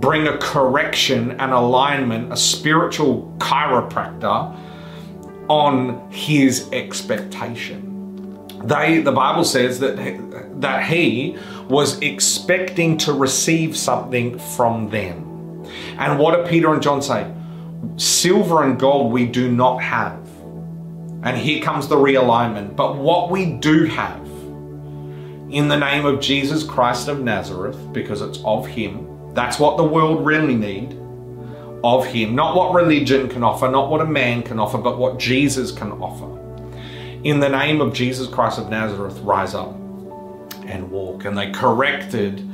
bring 0.01 0.27
a 0.27 0.39
correction 0.39 1.33
and 1.33 1.53
alignment, 1.53 2.33
a 2.33 2.37
spiritual 2.37 3.35
chiropractor 3.39 4.57
on 5.49 6.11
his 6.11 6.69
expectation. 6.73 7.87
They, 8.65 9.01
the 9.01 9.13
Bible 9.13 9.45
says 9.45 9.81
that, 9.81 9.97
that 10.61 10.85
he 10.85 11.37
was 11.69 11.99
expecting 12.01 12.97
to 12.99 13.13
receive 13.13 13.77
something 13.77 14.39
from 14.39 14.91
them. 14.91 15.65
And 15.99 16.19
what 16.19 16.37
do 16.37 16.51
Peter 16.51 16.73
and 16.73 16.83
John 16.83 17.03
say? 17.03 17.31
Silver 17.97 18.65
and 18.65 18.79
gold 18.79 19.13
we 19.13 19.27
do 19.27 19.51
not 19.51 19.83
have. 19.83 20.19
And 21.23 21.37
here 21.37 21.63
comes 21.63 21.89
the 21.89 21.97
realignment. 21.97 22.77
But 22.77 22.97
what 22.97 23.31
we 23.31 23.53
do 23.53 23.85
have, 23.85 24.27
in 25.51 25.69
the 25.69 25.77
name 25.77 26.07
of 26.07 26.21
Jesus 26.21 26.63
Christ 26.63 27.09
of 27.09 27.21
Nazareth, 27.21 27.93
because 27.93 28.23
it's 28.23 28.39
of 28.45 28.67
Him, 28.67 29.10
that's 29.35 29.59
what 29.59 29.77
the 29.77 29.85
world 29.85 30.25
really 30.25 30.57
need. 30.57 30.99
Of 31.83 32.05
Him. 32.05 32.35
Not 32.35 32.57
what 32.57 32.75
religion 32.75 33.29
can 33.29 33.43
offer, 33.43 33.71
not 33.71 33.91
what 33.91 34.03
a 34.03 34.07
man 34.07 34.43
can 34.43 34.59
offer, 34.59 34.77
but 34.77 34.99
what 34.99 35.19
Jesus 35.19 35.73
can 35.73 35.93
offer. 35.93 36.39
In 37.25 37.41
the 37.41 37.49
name 37.49 37.81
of 37.81 37.95
Jesus 37.95 38.29
Christ 38.29 38.59
of 38.59 38.69
Nazareth, 38.69 39.19
rise 39.21 39.55
up 39.55 39.75
and 40.67 40.91
walk. 40.91 41.25
And 41.25 41.39
they 41.39 41.51
corrected 41.53 42.47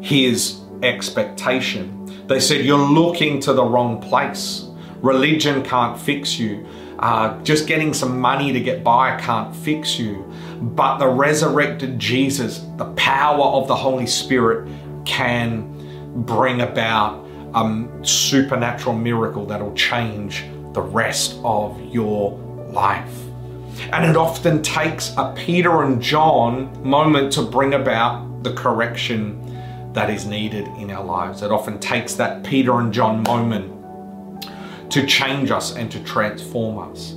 his 0.00 0.60
expectation 0.82 1.96
they 2.26 2.40
said, 2.40 2.64
You're 2.64 2.78
looking 2.78 3.40
to 3.40 3.52
the 3.52 3.64
wrong 3.64 4.00
place. 4.00 4.64
Religion 5.00 5.62
can't 5.62 5.98
fix 5.98 6.38
you. 6.38 6.66
Uh, 6.98 7.40
just 7.42 7.66
getting 7.66 7.92
some 7.92 8.18
money 8.18 8.52
to 8.52 8.60
get 8.60 8.82
by 8.82 9.20
can't 9.20 9.54
fix 9.54 9.98
you. 9.98 10.24
But 10.60 10.98
the 10.98 11.08
resurrected 11.08 11.98
Jesus, 11.98 12.64
the 12.76 12.86
power 12.94 13.44
of 13.44 13.68
the 13.68 13.76
Holy 13.76 14.06
Spirit, 14.06 14.68
can 15.04 15.75
bring 16.24 16.62
about 16.62 17.24
a 17.54 17.86
supernatural 18.02 18.96
miracle 18.96 19.46
that'll 19.46 19.74
change 19.74 20.44
the 20.72 20.82
rest 20.82 21.38
of 21.44 21.80
your 21.92 22.32
life. 22.70 23.22
And 23.92 24.04
it 24.04 24.16
often 24.16 24.62
takes 24.62 25.12
a 25.16 25.34
Peter 25.36 25.82
and 25.82 26.00
John 26.00 26.82
moment 26.82 27.32
to 27.34 27.42
bring 27.42 27.74
about 27.74 28.42
the 28.42 28.52
correction 28.54 29.42
that 29.92 30.10
is 30.10 30.26
needed 30.26 30.66
in 30.78 30.90
our 30.90 31.04
lives. 31.04 31.42
It 31.42 31.50
often 31.50 31.78
takes 31.78 32.14
that 32.14 32.44
Peter 32.44 32.80
and 32.80 32.92
John 32.92 33.22
moment 33.22 33.72
to 34.90 35.06
change 35.06 35.50
us 35.50 35.74
and 35.76 35.90
to 35.90 36.02
transform 36.04 36.90
us. 36.90 37.16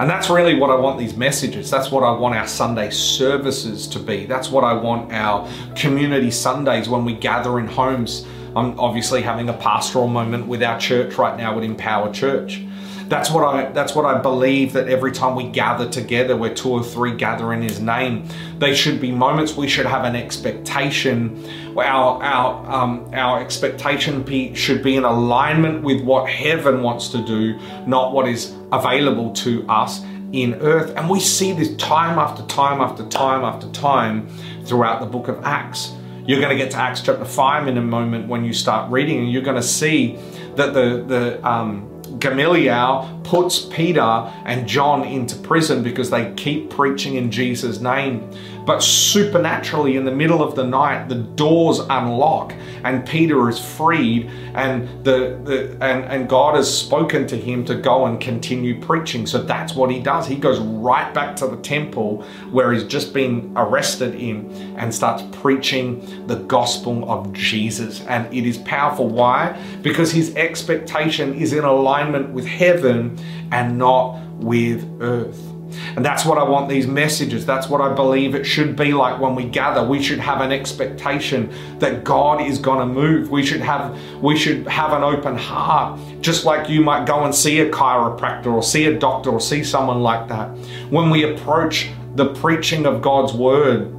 And 0.00 0.08
that's 0.08 0.30
really 0.30 0.54
what 0.54 0.70
I 0.70 0.76
want 0.76 0.98
these 0.98 1.14
messages. 1.14 1.70
That's 1.70 1.90
what 1.90 2.02
I 2.02 2.10
want 2.10 2.34
our 2.34 2.46
Sunday 2.46 2.88
services 2.88 3.86
to 3.88 3.98
be. 3.98 4.24
That's 4.24 4.50
what 4.50 4.64
I 4.64 4.72
want 4.72 5.12
our 5.12 5.46
community 5.76 6.30
Sundays 6.30 6.88
when 6.88 7.04
we 7.04 7.12
gather 7.12 7.58
in 7.58 7.66
homes. 7.66 8.24
I'm 8.56 8.80
obviously 8.80 9.20
having 9.20 9.50
a 9.50 9.52
pastoral 9.52 10.08
moment 10.08 10.46
with 10.46 10.62
our 10.62 10.80
church 10.80 11.18
right 11.18 11.36
now 11.36 11.58
at 11.58 11.64
Empower 11.64 12.10
Church. 12.14 12.62
That's 13.10 13.28
what 13.28 13.42
I 13.42 13.68
that's 13.72 13.96
what 13.96 14.04
I 14.04 14.18
believe 14.18 14.72
that 14.74 14.86
every 14.86 15.10
time 15.10 15.34
we 15.34 15.48
gather 15.48 15.88
together, 15.90 16.36
where 16.36 16.54
two 16.54 16.70
or 16.70 16.84
three 16.84 17.16
gather 17.16 17.52
in 17.52 17.60
His 17.60 17.80
name, 17.80 18.24
they 18.60 18.72
should 18.72 19.00
be 19.00 19.10
moments 19.10 19.56
we 19.56 19.66
should 19.66 19.86
have 19.86 20.04
an 20.04 20.14
expectation. 20.14 21.44
Our 21.76 22.22
our 22.22 22.70
um, 22.70 23.10
our 23.12 23.40
expectation 23.40 24.54
should 24.54 24.84
be 24.84 24.94
in 24.94 25.02
alignment 25.02 25.82
with 25.82 26.02
what 26.02 26.30
heaven 26.30 26.84
wants 26.84 27.08
to 27.08 27.24
do, 27.26 27.58
not 27.84 28.12
what 28.12 28.28
is 28.28 28.54
available 28.70 29.32
to 29.32 29.66
us 29.68 30.02
in 30.32 30.54
earth. 30.60 30.96
And 30.96 31.10
we 31.10 31.18
see 31.18 31.52
this 31.52 31.74
time 31.78 32.16
after 32.16 32.46
time 32.46 32.80
after 32.80 33.04
time 33.08 33.42
after 33.42 33.68
time 33.72 34.28
throughout 34.64 35.00
the 35.00 35.06
book 35.06 35.26
of 35.26 35.44
Acts. 35.44 35.92
You're 36.26 36.40
going 36.40 36.56
to 36.56 36.62
get 36.62 36.70
to 36.72 36.76
Acts 36.76 37.00
chapter 37.00 37.24
5 37.24 37.66
in 37.66 37.76
a 37.76 37.82
moment 37.82 38.28
when 38.28 38.44
you 38.44 38.52
start 38.52 38.88
reading, 38.88 39.18
and 39.18 39.32
you're 39.32 39.42
going 39.42 39.56
to 39.56 39.62
see 39.64 40.16
that 40.54 40.74
the, 40.74 41.02
the 41.08 41.48
um, 41.48 41.89
Gamaliel 42.18 43.20
puts 43.24 43.60
Peter 43.60 44.00
and 44.00 44.66
John 44.66 45.04
into 45.04 45.36
prison 45.36 45.82
because 45.82 46.10
they 46.10 46.32
keep 46.34 46.70
preaching 46.70 47.14
in 47.14 47.30
Jesus' 47.30 47.80
name. 47.80 48.30
But 48.64 48.82
supernaturally, 48.82 49.96
in 49.96 50.04
the 50.04 50.12
middle 50.12 50.42
of 50.42 50.54
the 50.54 50.64
night, 50.64 51.08
the 51.08 51.16
doors 51.16 51.80
unlock 51.80 52.54
and 52.84 53.06
Peter 53.06 53.48
is 53.48 53.58
freed, 53.58 54.30
and 54.54 55.04
the, 55.04 55.38
the 55.44 55.76
and, 55.82 56.04
and 56.04 56.28
God 56.28 56.56
has 56.56 56.72
spoken 56.72 57.26
to 57.26 57.36
him 57.36 57.64
to 57.66 57.74
go 57.74 58.06
and 58.06 58.20
continue 58.20 58.80
preaching. 58.80 59.26
So 59.26 59.42
that's 59.42 59.74
what 59.74 59.90
he 59.90 60.00
does. 60.00 60.26
He 60.26 60.36
goes 60.36 60.58
right 60.58 61.12
back 61.12 61.36
to 61.36 61.46
the 61.46 61.56
temple 61.58 62.22
where 62.50 62.72
he's 62.72 62.84
just 62.84 63.12
been 63.12 63.52
arrested 63.56 64.14
in 64.14 64.50
and 64.78 64.94
starts 64.94 65.22
preaching 65.32 66.26
the 66.26 66.36
gospel 66.36 67.10
of 67.10 67.32
Jesus. 67.32 68.00
And 68.06 68.32
it 68.34 68.46
is 68.46 68.58
powerful. 68.58 69.08
Why? 69.08 69.60
Because 69.82 70.10
his 70.10 70.34
expectation 70.36 71.34
is 71.34 71.52
in 71.52 71.64
alignment 71.64 72.30
with 72.30 72.46
heaven 72.46 73.18
and 73.52 73.78
not 73.78 74.20
with 74.36 74.88
earth. 75.00 75.59
And 75.96 76.04
that's 76.04 76.24
what 76.24 76.38
I 76.38 76.42
want 76.42 76.68
these 76.68 76.86
messages. 76.86 77.46
That's 77.46 77.68
what 77.68 77.80
I 77.80 77.92
believe 77.94 78.34
it 78.34 78.44
should 78.44 78.76
be 78.76 78.92
like 78.92 79.20
when 79.20 79.34
we 79.34 79.44
gather. 79.44 79.86
We 79.86 80.02
should 80.02 80.18
have 80.18 80.40
an 80.40 80.52
expectation 80.52 81.52
that 81.78 82.04
God 82.04 82.40
is 82.42 82.58
going 82.58 82.80
to 82.80 82.86
move. 82.86 83.30
We 83.30 83.44
should 83.44 83.60
have 83.60 83.98
we 84.22 84.36
should 84.36 84.66
have 84.66 84.92
an 84.92 85.02
open 85.02 85.36
heart. 85.36 86.00
Just 86.20 86.44
like 86.44 86.68
you 86.68 86.80
might 86.80 87.06
go 87.06 87.24
and 87.24 87.34
see 87.34 87.60
a 87.60 87.70
chiropractor 87.70 88.46
or 88.46 88.62
see 88.62 88.86
a 88.86 88.98
doctor 88.98 89.30
or 89.30 89.40
see 89.40 89.64
someone 89.64 90.02
like 90.02 90.28
that. 90.28 90.48
When 90.90 91.10
we 91.10 91.24
approach 91.24 91.88
the 92.14 92.34
preaching 92.34 92.86
of 92.86 93.02
God's 93.02 93.32
word, 93.32 93.94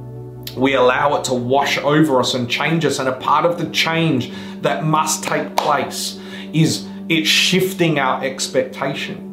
we 0.56 0.74
allow 0.74 1.16
it 1.16 1.24
to 1.24 1.34
wash 1.34 1.78
over 1.78 2.20
us 2.20 2.34
and 2.34 2.48
change 2.48 2.84
us. 2.84 2.98
And 2.98 3.08
a 3.08 3.16
part 3.16 3.46
of 3.46 3.58
the 3.58 3.70
change 3.70 4.32
that 4.60 4.84
must 4.84 5.24
take 5.24 5.56
place 5.56 6.18
is 6.52 6.86
it 7.08 7.26
shifting 7.26 7.98
our 7.98 8.22
expectation 8.22 9.31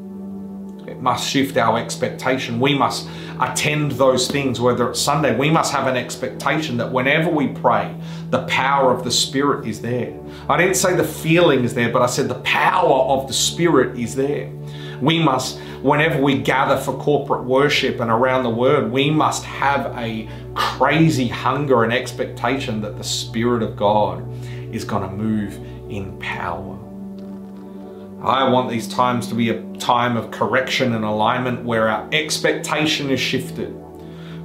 must 0.99 1.27
shift 1.27 1.57
our 1.57 1.77
expectation. 1.77 2.59
We 2.59 2.73
must 2.73 3.07
attend 3.39 3.93
those 3.93 4.29
things, 4.29 4.59
whether 4.59 4.89
it's 4.89 5.01
Sunday. 5.01 5.35
We 5.35 5.49
must 5.49 5.71
have 5.71 5.87
an 5.87 5.95
expectation 5.95 6.77
that 6.77 6.91
whenever 6.91 7.29
we 7.29 7.47
pray, 7.47 7.95
the 8.29 8.45
power 8.47 8.93
of 8.93 9.03
the 9.03 9.11
Spirit 9.11 9.67
is 9.67 9.81
there. 9.81 10.13
I 10.49 10.57
didn't 10.57 10.75
say 10.75 10.95
the 10.95 11.03
feeling 11.03 11.63
is 11.63 11.73
there, 11.73 11.91
but 11.91 12.01
I 12.01 12.07
said 12.07 12.27
the 12.27 12.35
power 12.35 13.17
of 13.17 13.27
the 13.27 13.33
Spirit 13.33 13.97
is 13.97 14.15
there. 14.15 14.51
We 15.01 15.19
must, 15.19 15.59
whenever 15.81 16.21
we 16.21 16.39
gather 16.39 16.77
for 16.77 16.93
corporate 16.97 17.45
worship 17.45 17.99
and 18.01 18.11
around 18.11 18.43
the 18.43 18.49
word, 18.49 18.91
we 18.91 19.09
must 19.09 19.43
have 19.45 19.97
a 19.97 20.27
crazy 20.55 21.27
hunger 21.27 21.83
and 21.83 21.93
expectation 21.93 22.81
that 22.81 22.97
the 22.97 23.03
Spirit 23.03 23.63
of 23.63 23.77
God 23.77 24.25
is 24.73 24.83
going 24.83 25.09
to 25.09 25.15
move 25.15 25.55
in 25.89 26.17
power. 26.19 26.78
I 28.21 28.49
want 28.49 28.69
these 28.69 28.87
times 28.87 29.27
to 29.27 29.35
be 29.35 29.49
a 29.49 29.63
time 29.77 30.17
of 30.17 30.29
correction 30.29 30.93
and 30.93 31.05
alignment 31.05 31.63
where 31.63 31.87
our 31.87 32.09
expectation 32.11 33.11
is 33.11 33.19
shifted. 33.19 33.69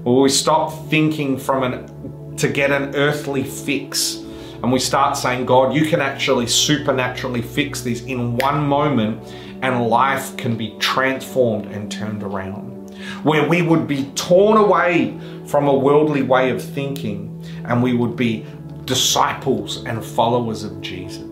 Where 0.04 0.22
we 0.22 0.28
stop 0.28 0.88
thinking 0.88 1.36
from 1.36 1.64
an 1.64 2.36
to 2.36 2.48
get 2.48 2.70
an 2.70 2.94
earthly 2.94 3.42
fix 3.42 4.16
and 4.62 4.72
we 4.72 4.78
start 4.78 5.16
saying, 5.16 5.46
God, 5.46 5.74
you 5.74 5.86
can 5.86 6.00
actually 6.00 6.46
supernaturally 6.46 7.42
fix 7.42 7.80
this 7.80 8.02
in 8.04 8.36
one 8.38 8.64
moment 8.64 9.34
and 9.62 9.88
life 9.88 10.36
can 10.36 10.56
be 10.56 10.76
transformed 10.78 11.66
and 11.66 11.90
turned 11.90 12.22
around. 12.22 12.90
Where 13.24 13.48
we 13.48 13.62
would 13.62 13.88
be 13.88 14.04
torn 14.14 14.56
away 14.56 15.18
from 15.46 15.66
a 15.66 15.74
worldly 15.74 16.22
way 16.22 16.50
of 16.50 16.62
thinking 16.62 17.44
and 17.64 17.82
we 17.82 17.92
would 17.92 18.14
be 18.14 18.46
disciples 18.84 19.84
and 19.84 20.04
followers 20.04 20.62
of 20.62 20.80
Jesus. 20.80 21.23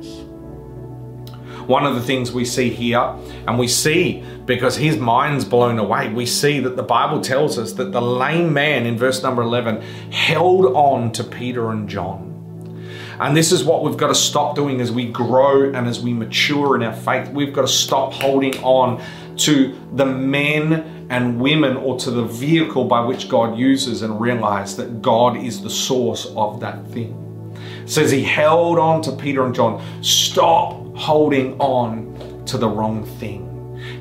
One 1.66 1.86
of 1.86 1.94
the 1.94 2.00
things 2.00 2.32
we 2.32 2.44
see 2.44 2.70
here, 2.70 3.14
and 3.46 3.58
we 3.58 3.68
see 3.68 4.24
because 4.46 4.76
his 4.76 4.96
mind's 4.96 5.44
blown 5.44 5.78
away, 5.78 6.12
we 6.12 6.26
see 6.26 6.60
that 6.60 6.76
the 6.76 6.82
Bible 6.82 7.20
tells 7.20 7.58
us 7.58 7.72
that 7.74 7.92
the 7.92 8.02
lame 8.02 8.52
man 8.52 8.86
in 8.86 8.98
verse 8.98 9.22
number 9.22 9.42
11 9.42 9.80
held 10.10 10.66
on 10.76 11.12
to 11.12 11.24
Peter 11.24 11.70
and 11.70 11.88
John. 11.88 12.32
And 13.20 13.36
this 13.36 13.52
is 13.52 13.62
what 13.62 13.84
we've 13.84 13.96
got 13.96 14.08
to 14.08 14.14
stop 14.14 14.56
doing 14.56 14.80
as 14.80 14.90
we 14.90 15.06
grow 15.06 15.72
and 15.72 15.86
as 15.86 16.00
we 16.00 16.12
mature 16.12 16.74
in 16.74 16.82
our 16.82 16.92
faith. 16.92 17.28
We've 17.28 17.52
got 17.52 17.62
to 17.62 17.68
stop 17.68 18.12
holding 18.12 18.56
on 18.64 19.00
to 19.38 19.78
the 19.94 20.06
men 20.06 21.06
and 21.08 21.40
women 21.40 21.76
or 21.76 21.98
to 22.00 22.10
the 22.10 22.24
vehicle 22.24 22.84
by 22.84 23.00
which 23.04 23.28
God 23.28 23.56
uses 23.56 24.02
and 24.02 24.20
realize 24.20 24.76
that 24.76 25.02
God 25.02 25.36
is 25.36 25.62
the 25.62 25.70
source 25.70 26.26
of 26.34 26.58
that 26.60 26.84
thing. 26.88 27.18
It 27.84 27.90
says 27.90 28.10
he 28.10 28.22
held 28.22 28.78
on 28.78 29.02
to 29.02 29.12
Peter 29.12 29.44
and 29.44 29.54
John. 29.54 29.82
Stop 30.02 30.81
holding 31.02 31.58
on 31.60 32.44
to 32.46 32.56
the 32.56 32.68
wrong 32.68 33.04
thing. 33.18 33.48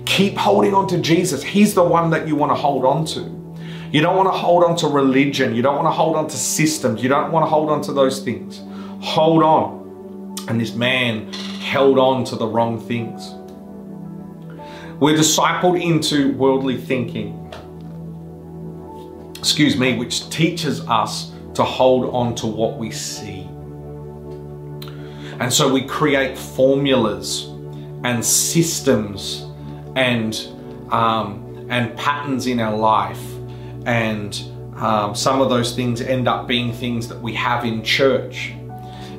Keep 0.06 0.38
holding 0.38 0.76
on 0.76 0.88
to 0.90 1.00
Jesus. 1.00 1.42
He's 1.42 1.74
the 1.74 1.84
one 1.84 2.12
that 2.12 2.28
you 2.28 2.36
want 2.36 2.52
to 2.52 2.56
hold 2.56 2.86
on 2.86 3.06
to. 3.06 3.22
You 3.92 4.02
don't 4.02 4.16
want 4.16 4.28
to 4.28 4.38
hold 4.38 4.64
on 4.64 4.76
to 4.78 4.88
religion. 4.88 5.56
You 5.56 5.64
don't 5.64 5.76
want 5.76 5.88
to 5.88 5.92
hold 5.92 6.16
on 6.16 6.28
to 6.28 6.38
systems. 6.38 7.02
You 7.02 7.10
don't 7.10 7.32
want 7.32 7.44
to 7.44 7.50
hold 7.50 7.72
on 7.72 7.82
to 7.84 7.92
those 7.92 8.20
things. 8.24 8.62
Hold 9.04 9.42
on. 9.42 10.36
And 10.48 10.62
this 10.62 10.76
man 10.76 11.34
held 11.34 11.98
on 11.98 12.24
to 12.26 12.36
the 12.36 12.46
wrong 12.46 12.80
things. 12.80 13.34
We're 15.00 15.18
discipled 15.18 15.82
into 15.82 16.34
worldly 16.34 16.78
thinking, 16.78 17.36
excuse 19.40 19.76
me, 19.76 19.98
which 19.98 20.30
teaches 20.30 20.82
us 20.82 21.32
to 21.56 21.64
hold 21.64 22.14
on 22.14 22.36
to 22.36 22.46
what 22.46 22.78
we 22.78 22.92
see. 22.92 23.51
And 25.42 25.52
so 25.52 25.74
we 25.74 25.82
create 25.82 26.38
formulas 26.38 27.48
and 28.04 28.24
systems 28.24 29.48
and 29.96 30.40
um, 30.92 31.66
and 31.68 31.98
patterns 31.98 32.46
in 32.46 32.60
our 32.60 32.78
life, 32.78 33.24
and 33.88 34.40
um, 34.76 35.16
some 35.16 35.42
of 35.42 35.50
those 35.50 35.76
things 35.76 36.00
end 36.00 36.28
up 36.28 36.48
being 36.48 36.72
things 36.72 37.08
that 37.08 37.20
we 37.20 37.34
have 37.34 37.66
in 37.66 37.84
church, 37.84 38.54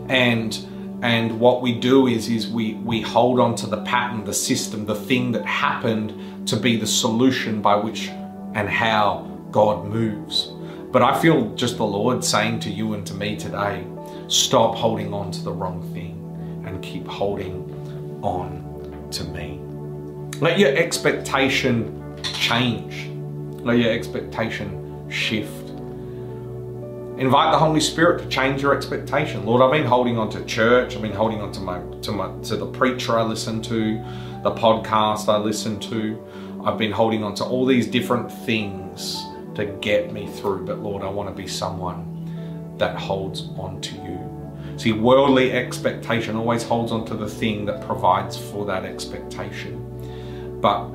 and 0.09 0.57
and 1.03 1.41
what 1.41 1.61
we 1.61 1.81
do 1.81 2.07
is 2.07 2.29
is 2.29 2.47
we 2.47 2.75
we 2.75 3.01
hold 3.01 3.41
on 3.41 3.57
to 3.57 3.67
the 3.67 3.83
pattern, 3.83 4.23
the 4.23 4.33
system, 4.33 4.87
the 4.87 4.95
thing 4.95 5.33
that 5.33 5.45
happened 5.45 6.47
to 6.47 6.57
be 6.57 6.77
the 6.77 6.87
solution 6.87 7.61
by 7.61 7.75
which 7.75 8.11
and 8.55 8.69
how 8.69 9.29
God 9.51 9.87
moves. 9.87 10.53
But 10.93 11.03
I 11.03 11.21
feel 11.21 11.53
just 11.57 11.79
the 11.79 11.85
Lord 11.85 12.23
saying 12.23 12.61
to 12.61 12.71
you 12.71 12.95
and 12.95 13.05
to 13.09 13.15
me 13.15 13.35
today, 13.35 13.85
stop 14.29 14.77
holding 14.77 15.13
on 15.13 15.33
to 15.33 15.43
the 15.43 15.53
wrong 15.53 15.83
thing 15.93 16.12
keep 16.83 17.07
holding 17.07 18.21
on 18.23 19.09
to 19.13 19.25
me. 19.25 19.61
Let 20.41 20.59
your 20.59 20.77
expectation 20.77 22.21
change. 22.23 23.09
Let 23.63 23.79
your 23.79 23.93
expectation 23.93 25.09
shift. 25.09 25.71
Invite 27.19 27.53
the 27.53 27.59
Holy 27.59 27.81
Spirit 27.81 28.23
to 28.23 28.29
change 28.29 28.63
your 28.63 28.75
expectation. 28.75 29.45
Lord, 29.47 29.63
I've 29.63 29.71
been 29.71 29.87
holding 29.87 30.19
on 30.19 30.31
to 30.31 30.45
church. 30.45 30.97
I've 30.97 31.03
been 31.03 31.13
holding 31.13 31.41
on 31.41 31.53
to 31.53 31.61
my 31.61 31.81
to 32.01 32.11
my 32.11 32.33
to 32.45 32.57
the 32.57 32.67
preacher 32.67 33.19
I 33.19 33.23
listen 33.23 33.63
to, 33.63 33.95
the 34.43 34.51
podcast 34.51 35.29
I 35.29 35.37
listen 35.37 35.79
to. 35.81 36.21
I've 36.65 36.79
been 36.79 36.91
holding 36.91 37.23
on 37.23 37.35
to 37.37 37.45
all 37.45 37.67
these 37.67 37.87
different 37.87 38.33
things 38.45 39.23
to 39.55 39.67
get 39.81 40.13
me 40.13 40.27
through. 40.27 40.65
But 40.65 40.79
Lord, 40.79 41.03
I 41.03 41.09
want 41.11 41.29
to 41.29 41.35
be 41.35 41.47
someone 41.47 42.75
that 42.79 42.97
holds 42.97 43.43
on 43.57 43.81
to 43.83 43.95
you. 43.95 44.32
See, 44.77 44.93
worldly 44.93 45.53
expectation 45.53 46.37
always 46.37 46.63
holds 46.63 46.93
on 46.93 47.05
to 47.07 47.15
the 47.15 47.29
thing 47.29 47.67
that 47.67 47.85
provides 47.87 48.37
for 48.37 48.65
that 48.67 48.85
expectation. 48.85 50.59
But 50.61 50.89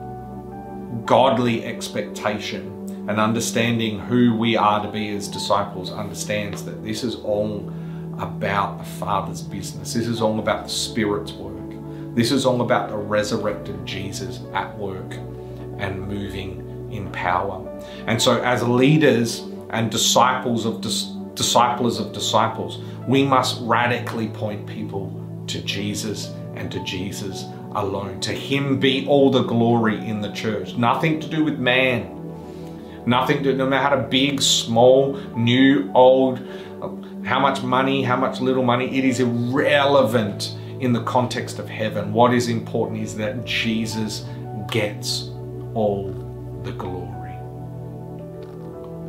godly 1.05 1.63
expectation 1.65 2.73
and 3.07 3.19
understanding 3.19 3.99
who 3.99 4.35
we 4.35 4.57
are 4.57 4.85
to 4.85 4.91
be 4.91 5.09
as 5.15 5.27
disciples 5.27 5.91
understands 5.91 6.63
that 6.65 6.83
this 6.83 7.03
is 7.03 7.15
all 7.15 7.71
about 8.19 8.79
the 8.79 8.83
Father's 8.83 9.41
business. 9.41 9.93
This 9.93 10.07
is 10.07 10.21
all 10.21 10.39
about 10.39 10.63
the 10.63 10.69
Spirit's 10.69 11.31
work. 11.33 11.55
This 12.15 12.31
is 12.31 12.45
all 12.45 12.61
about 12.61 12.89
the 12.89 12.97
resurrected 12.97 13.85
Jesus 13.85 14.41
at 14.53 14.75
work 14.77 15.13
and 15.77 16.07
moving 16.07 16.89
in 16.91 17.11
power. 17.11 17.63
And 18.07 18.21
so, 18.21 18.41
as 18.41 18.63
leaders 18.63 19.41
and 19.69 19.91
disciples 19.91 20.65
of 20.65 20.81
dis- 20.81 21.11
disciples 21.35 21.99
of 21.99 22.11
disciples, 22.11 22.79
we 23.07 23.23
must 23.23 23.59
radically 23.61 24.27
point 24.27 24.67
people 24.67 25.13
to 25.47 25.61
Jesus 25.61 26.33
and 26.55 26.69
to 26.71 26.83
Jesus 26.83 27.45
alone. 27.73 28.19
To 28.21 28.33
Him 28.33 28.79
be 28.79 29.07
all 29.07 29.31
the 29.31 29.43
glory 29.43 30.05
in 30.05 30.19
the 30.19 30.31
church. 30.33 30.75
Nothing 30.75 31.19
to 31.21 31.27
do 31.27 31.43
with 31.43 31.57
man. 31.57 32.13
Nothing 33.05 33.41
to, 33.43 33.53
no 33.53 33.65
matter 33.65 33.95
how 33.95 34.01
big, 34.01 34.41
small, 34.41 35.13
new, 35.37 35.89
old, 35.93 36.39
how 37.23 37.39
much 37.39 37.63
money, 37.63 38.03
how 38.03 38.17
much 38.17 38.41
little 38.41 38.63
money, 38.63 38.97
it 38.97 39.05
is 39.05 39.21
irrelevant 39.21 40.57
in 40.81 40.91
the 40.91 41.03
context 41.03 41.59
of 41.59 41.69
heaven. 41.69 42.11
What 42.11 42.33
is 42.33 42.49
important 42.49 43.01
is 43.01 43.15
that 43.15 43.45
Jesus 43.45 44.25
gets 44.69 45.29
all 45.73 46.11
the 46.63 46.73
glory. 46.73 47.13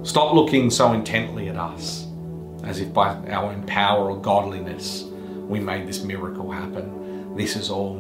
Stop 0.05 0.35
looking 0.35 0.71
so 0.71 0.93
intently 0.93 1.49
at 1.49 1.57
us 1.57 2.08
as 2.69 2.81
if 2.81 2.93
by 2.93 3.09
our 3.31 3.51
own 3.51 3.63
power 3.65 4.11
or 4.11 4.21
godliness 4.21 5.05
we 5.49 5.59
made 5.59 5.89
this 5.89 6.03
miracle 6.03 6.51
happen. 6.51 7.35
This 7.35 7.57
is 7.57 7.71
all 7.71 7.97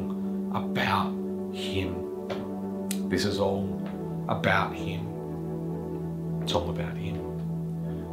about 0.54 1.10
Him. 1.54 3.08
This 3.08 3.24
is 3.24 3.40
all 3.40 3.82
about 4.28 4.74
Him. 4.74 6.42
It's 6.42 6.52
all 6.52 6.68
about 6.68 6.94
Him. 6.96 7.16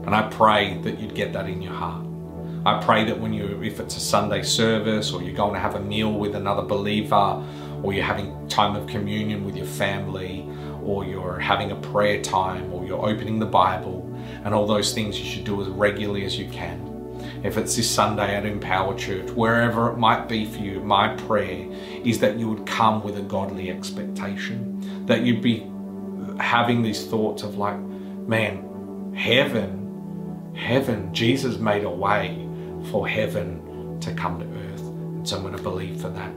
And 0.05 0.15
I 0.15 0.29
pray 0.29 0.77
that 0.79 0.97
you'd 0.97 1.13
get 1.13 1.33
that 1.33 1.49
in 1.49 1.61
your 1.61 1.73
heart. 1.73 2.05
I 2.65 2.81
pray 2.81 3.03
that 3.03 3.19
when 3.19 3.33
you, 3.33 3.61
if 3.61 3.79
it's 3.81 3.97
a 3.97 3.99
Sunday 3.99 4.41
service 4.41 5.11
or 5.11 5.21
you're 5.21 5.35
going 5.35 5.53
to 5.53 5.59
have 5.59 5.75
a 5.75 5.79
meal 5.81 6.13
with 6.13 6.35
another 6.35 6.63
believer 6.63 7.45
or 7.83 7.93
you're 7.93 8.05
having 8.05 8.47
time 8.47 8.75
of 8.75 8.87
communion 8.87 9.43
with 9.43 9.57
your 9.57 9.65
family 9.65 10.47
or 10.83 11.03
you're 11.03 11.37
having 11.37 11.71
a 11.71 11.75
prayer 11.75 12.21
time 12.21 12.71
or 12.71 12.85
you're 12.85 13.05
opening 13.05 13.39
the 13.39 13.45
Bible, 13.45 14.04
and 14.45 14.53
all 14.53 14.65
those 14.67 14.93
things 14.93 15.19
you 15.19 15.25
should 15.25 15.43
do 15.43 15.59
as 15.61 15.67
regularly 15.67 16.23
as 16.23 16.37
you 16.37 16.47
can. 16.49 16.93
If 17.43 17.57
it's 17.57 17.75
this 17.75 17.89
Sunday 17.89 18.35
at 18.35 18.45
Empower 18.45 18.95
Church, 18.95 19.29
wherever 19.31 19.91
it 19.91 19.97
might 19.97 20.29
be 20.29 20.45
for 20.45 20.59
you, 20.59 20.79
my 20.79 21.15
prayer 21.15 21.67
is 22.03 22.19
that 22.19 22.37
you 22.37 22.47
would 22.49 22.65
come 22.65 23.03
with 23.03 23.17
a 23.17 23.21
godly 23.23 23.71
expectation, 23.71 25.05
that 25.07 25.23
you'd 25.23 25.41
be 25.41 25.67
having 26.39 26.83
these 26.83 27.05
thoughts 27.07 27.43
of 27.43 27.57
like, 27.57 27.77
man, 27.79 29.13
heaven, 29.15 30.53
heaven, 30.55 31.13
Jesus 31.13 31.57
made 31.57 31.83
a 31.83 31.89
way 31.89 32.47
for 32.91 33.07
heaven 33.07 33.99
to 34.01 34.13
come 34.13 34.39
to 34.39 34.45
earth. 34.45 34.81
And 34.81 35.27
so 35.27 35.37
I'm 35.37 35.41
going 35.41 35.55
to 35.55 35.63
believe 35.63 36.01
for 36.01 36.09
that. 36.09 36.31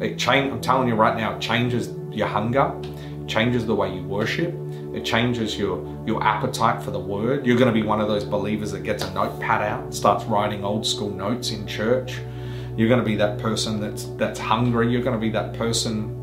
It 0.00 0.16
change, 0.18 0.52
I'm 0.52 0.60
telling 0.60 0.88
you 0.88 0.94
right 0.94 1.16
now, 1.16 1.36
it 1.36 1.40
changes 1.40 1.90
your 2.10 2.28
hunger, 2.28 2.72
changes 3.26 3.66
the 3.66 3.74
way 3.74 3.94
you 3.94 4.02
worship, 4.04 4.54
it 4.92 5.04
changes 5.04 5.58
your, 5.58 5.84
your 6.06 6.22
appetite 6.22 6.82
for 6.82 6.90
the 6.90 6.98
word. 6.98 7.46
You're 7.46 7.56
going 7.56 7.72
to 7.72 7.80
be 7.80 7.86
one 7.86 8.00
of 8.00 8.08
those 8.08 8.24
believers 8.24 8.72
that 8.72 8.82
gets 8.82 9.04
a 9.04 9.12
notepad 9.14 9.62
out, 9.62 9.94
starts 9.94 10.24
writing 10.24 10.64
old 10.64 10.86
school 10.86 11.10
notes 11.10 11.50
in 11.50 11.66
church. 11.66 12.18
You're 12.76 12.88
going 12.88 13.00
to 13.00 13.06
be 13.06 13.16
that 13.16 13.38
person 13.38 13.80
that's 13.80 14.04
that's 14.16 14.38
hungry. 14.38 14.90
You're 14.90 15.02
going 15.02 15.18
to 15.18 15.20
be 15.20 15.30
that 15.30 15.54
person. 15.54 16.18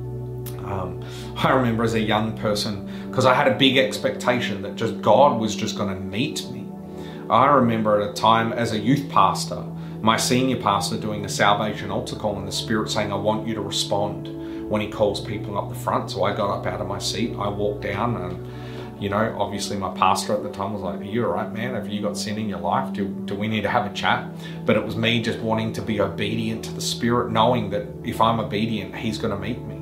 Um, 0.65 1.03
I 1.35 1.51
remember 1.51 1.83
as 1.83 1.95
a 1.95 1.99
young 1.99 2.37
person 2.37 2.89
because 3.09 3.25
I 3.25 3.33
had 3.33 3.47
a 3.47 3.55
big 3.55 3.77
expectation 3.77 4.61
that 4.61 4.75
just 4.75 5.01
God 5.01 5.39
was 5.39 5.55
just 5.55 5.75
going 5.75 5.93
to 5.93 5.99
meet 5.99 6.47
me. 6.51 6.67
I 7.29 7.47
remember 7.47 8.01
at 8.01 8.09
a 8.09 8.13
time 8.13 8.53
as 8.53 8.71
a 8.71 8.79
youth 8.79 9.09
pastor, 9.09 9.63
my 10.01 10.17
senior 10.17 10.57
pastor 10.57 10.97
doing 10.97 11.25
a 11.25 11.29
salvation 11.29 11.91
altar 11.91 12.15
call, 12.15 12.37
and 12.37 12.47
the 12.47 12.51
Spirit 12.51 12.89
saying, 12.89 13.11
"I 13.11 13.15
want 13.15 13.47
you 13.47 13.55
to 13.55 13.61
respond." 13.61 14.35
when 14.69 14.81
he 14.81 14.87
calls 14.87 15.19
people 15.19 15.57
up 15.57 15.67
the 15.67 15.75
front. 15.75 16.11
So 16.11 16.23
I 16.23 16.35
got 16.35 16.59
up 16.59 16.67
out 16.67 16.79
of 16.79 16.87
my 16.87 16.99
seat, 16.99 17.35
I 17.37 17.49
walked 17.49 17.81
down 17.81 18.15
and 18.15 18.58
you 18.99 19.09
know, 19.09 19.35
obviously 19.39 19.77
my 19.77 19.93
pastor 19.95 20.33
at 20.33 20.43
the 20.43 20.51
time 20.51 20.73
was 20.73 20.81
like, 20.81 20.99
Are 20.99 21.03
you 21.03 21.25
all 21.25 21.33
right, 21.33 21.51
man? 21.51 21.73
Have 21.73 21.87
you 21.87 22.01
got 22.01 22.17
sin 22.17 22.37
in 22.37 22.49
your 22.49 22.59
life? 22.59 22.93
Do, 22.93 23.07
do 23.25 23.33
we 23.33 23.47
need 23.47 23.61
to 23.61 23.69
have 23.69 23.89
a 23.89 23.93
chat? 23.93 24.29
But 24.65 24.75
it 24.75 24.85
was 24.85 24.95
me 24.95 25.21
just 25.21 25.39
wanting 25.39 25.71
to 25.73 25.81
be 25.81 26.01
obedient 26.01 26.65
to 26.65 26.73
the 26.73 26.81
Spirit, 26.81 27.31
knowing 27.31 27.69
that 27.69 27.87
if 28.03 28.19
I'm 28.19 28.39
obedient, 28.39 28.95
He's 28.95 29.17
going 29.17 29.33
to 29.33 29.39
meet 29.39 29.61
me. 29.61 29.75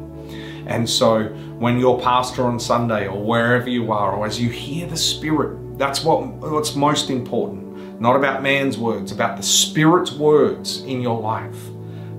And 0.68 0.88
so 0.88 1.24
when 1.58 1.80
your 1.80 2.00
pastor 2.00 2.44
on 2.44 2.60
Sunday 2.60 3.08
or 3.08 3.24
wherever 3.24 3.70
you 3.70 3.92
are, 3.92 4.14
or 4.14 4.26
as 4.26 4.40
you 4.40 4.50
hear 4.50 4.86
the 4.86 4.98
Spirit, 4.98 5.78
that's 5.80 6.04
what, 6.04 6.26
what's 6.26 6.76
most 6.76 7.10
important. 7.10 8.00
Not 8.00 8.16
about 8.16 8.44
man's 8.44 8.78
words, 8.78 9.12
about 9.12 9.38
the 9.38 9.44
Spirit's 9.44 10.12
words 10.12 10.82
in 10.82 11.02
your 11.02 11.20
life. 11.20 11.58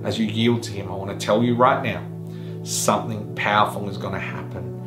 As 0.03 0.19
you 0.19 0.25
yield 0.25 0.63
to 0.63 0.71
Him, 0.71 0.91
I 0.91 0.95
want 0.95 1.17
to 1.17 1.25
tell 1.25 1.43
you 1.43 1.55
right 1.55 1.81
now, 1.83 2.05
something 2.63 3.33
powerful 3.35 3.87
is 3.87 3.97
going 3.97 4.13
to 4.13 4.19
happen 4.19 4.78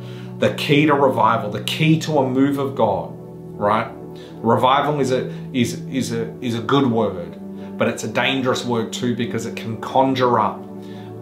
the 0.43 0.53
key 0.55 0.87
to 0.87 0.93
revival, 0.93 1.53
the 1.53 1.63
key 1.63 2.01
to 2.01 2.19
a 2.19 2.29
move 2.29 2.59
of 2.59 2.75
God, 2.75 3.13
right? 3.57 3.89
Revival 4.39 4.99
is 4.99 5.13
a 5.13 5.33
is 5.53 5.75
is 5.87 6.11
a 6.11 6.37
is 6.41 6.57
a 6.57 6.61
good 6.61 6.91
word, 6.91 7.39
but 7.79 7.87
it's 7.87 8.03
a 8.03 8.09
dangerous 8.09 8.65
word 8.65 8.93
too 8.93 9.15
because 9.15 9.47
it 9.47 9.55
can 9.55 9.81
conjure 9.81 10.41
up 10.41 10.61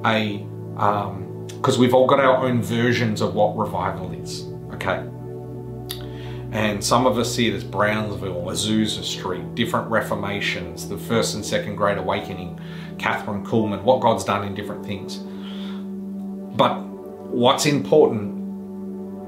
a 0.07 0.39
because 0.79 1.75
um, 1.75 1.81
we've 1.81 1.93
all 1.93 2.07
got 2.07 2.19
our 2.19 2.39
own 2.47 2.63
versions 2.63 3.21
of 3.21 3.35
what 3.35 3.55
revival 3.59 4.11
is. 4.13 4.47
Okay. 4.73 5.07
And 6.53 6.83
some 6.83 7.07
of 7.07 7.19
us 7.19 7.33
see 7.33 7.47
it 7.47 7.55
as 7.55 7.63
Brownsville, 7.63 8.47
Azusa 8.47 9.05
Street, 9.05 9.55
different 9.55 9.91
reformations, 9.91 10.89
the 10.89 10.97
first 10.97 11.35
and 11.35 11.45
second 11.45 11.77
great 11.77 11.99
awakening, 11.99 12.59
Kathryn 12.97 13.45
Kuhlman, 13.45 13.83
what 13.83 14.01
God's 14.01 14.25
done 14.25 14.45
in 14.45 14.55
different 14.55 14.85
things. 14.85 15.19
But 16.57 16.81
what's 16.81 17.67
important 17.67 18.39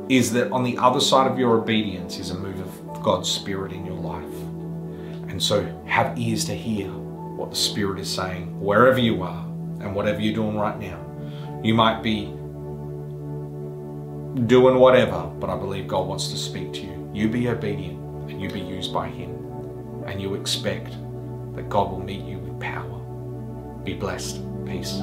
is 0.09 0.33
that 0.33 0.51
on 0.53 0.63
the 0.63 0.77
other 0.79 1.01
side 1.01 1.31
of 1.31 1.39
your 1.39 1.59
obedience 1.59 2.19
is 2.19 2.31
a 2.31 2.35
move 2.35 2.61
of 2.61 3.03
God's 3.03 3.29
Spirit 3.29 3.73
in 3.73 3.85
your 3.87 3.97
life. 3.97 4.35
And 5.31 5.43
so 5.43 5.65
have 5.87 6.19
ears 6.19 6.45
to 6.47 6.55
hear 6.55 6.89
what 6.89 7.51
the 7.51 7.57
Spirit 7.57 7.99
is 7.99 8.13
saying 8.13 8.61
wherever 8.61 8.99
you 8.99 9.23
are 9.23 9.45
and 9.81 9.95
whatever 9.95 10.21
you're 10.21 10.35
doing 10.35 10.57
right 10.57 10.79
now. 10.79 10.99
You 11.63 11.75
might 11.75 12.03
be 12.03 12.27
doing 14.47 14.77
whatever, 14.79 15.23
but 15.39 15.51
I 15.51 15.57
believe 15.57 15.89
God 15.89 16.07
wants 16.07 16.29
to 16.29 16.37
speak 16.37 16.73
to 16.75 16.81
you. 16.81 17.11
You 17.13 17.29
be 17.29 17.49
obedient 17.49 17.99
and 18.31 18.41
you 18.41 18.51
be 18.51 18.61
used 18.61 18.93
by 18.93 19.09
Him. 19.09 19.31
And 20.07 20.21
you 20.21 20.35
expect 20.35 20.91
that 21.55 21.69
God 21.69 21.91
will 21.91 22.03
meet 22.03 22.25
you 22.25 22.39
with 22.39 22.59
power. 22.61 22.99
Be 23.85 23.95
blessed. 23.95 24.41
Peace. 24.67 25.01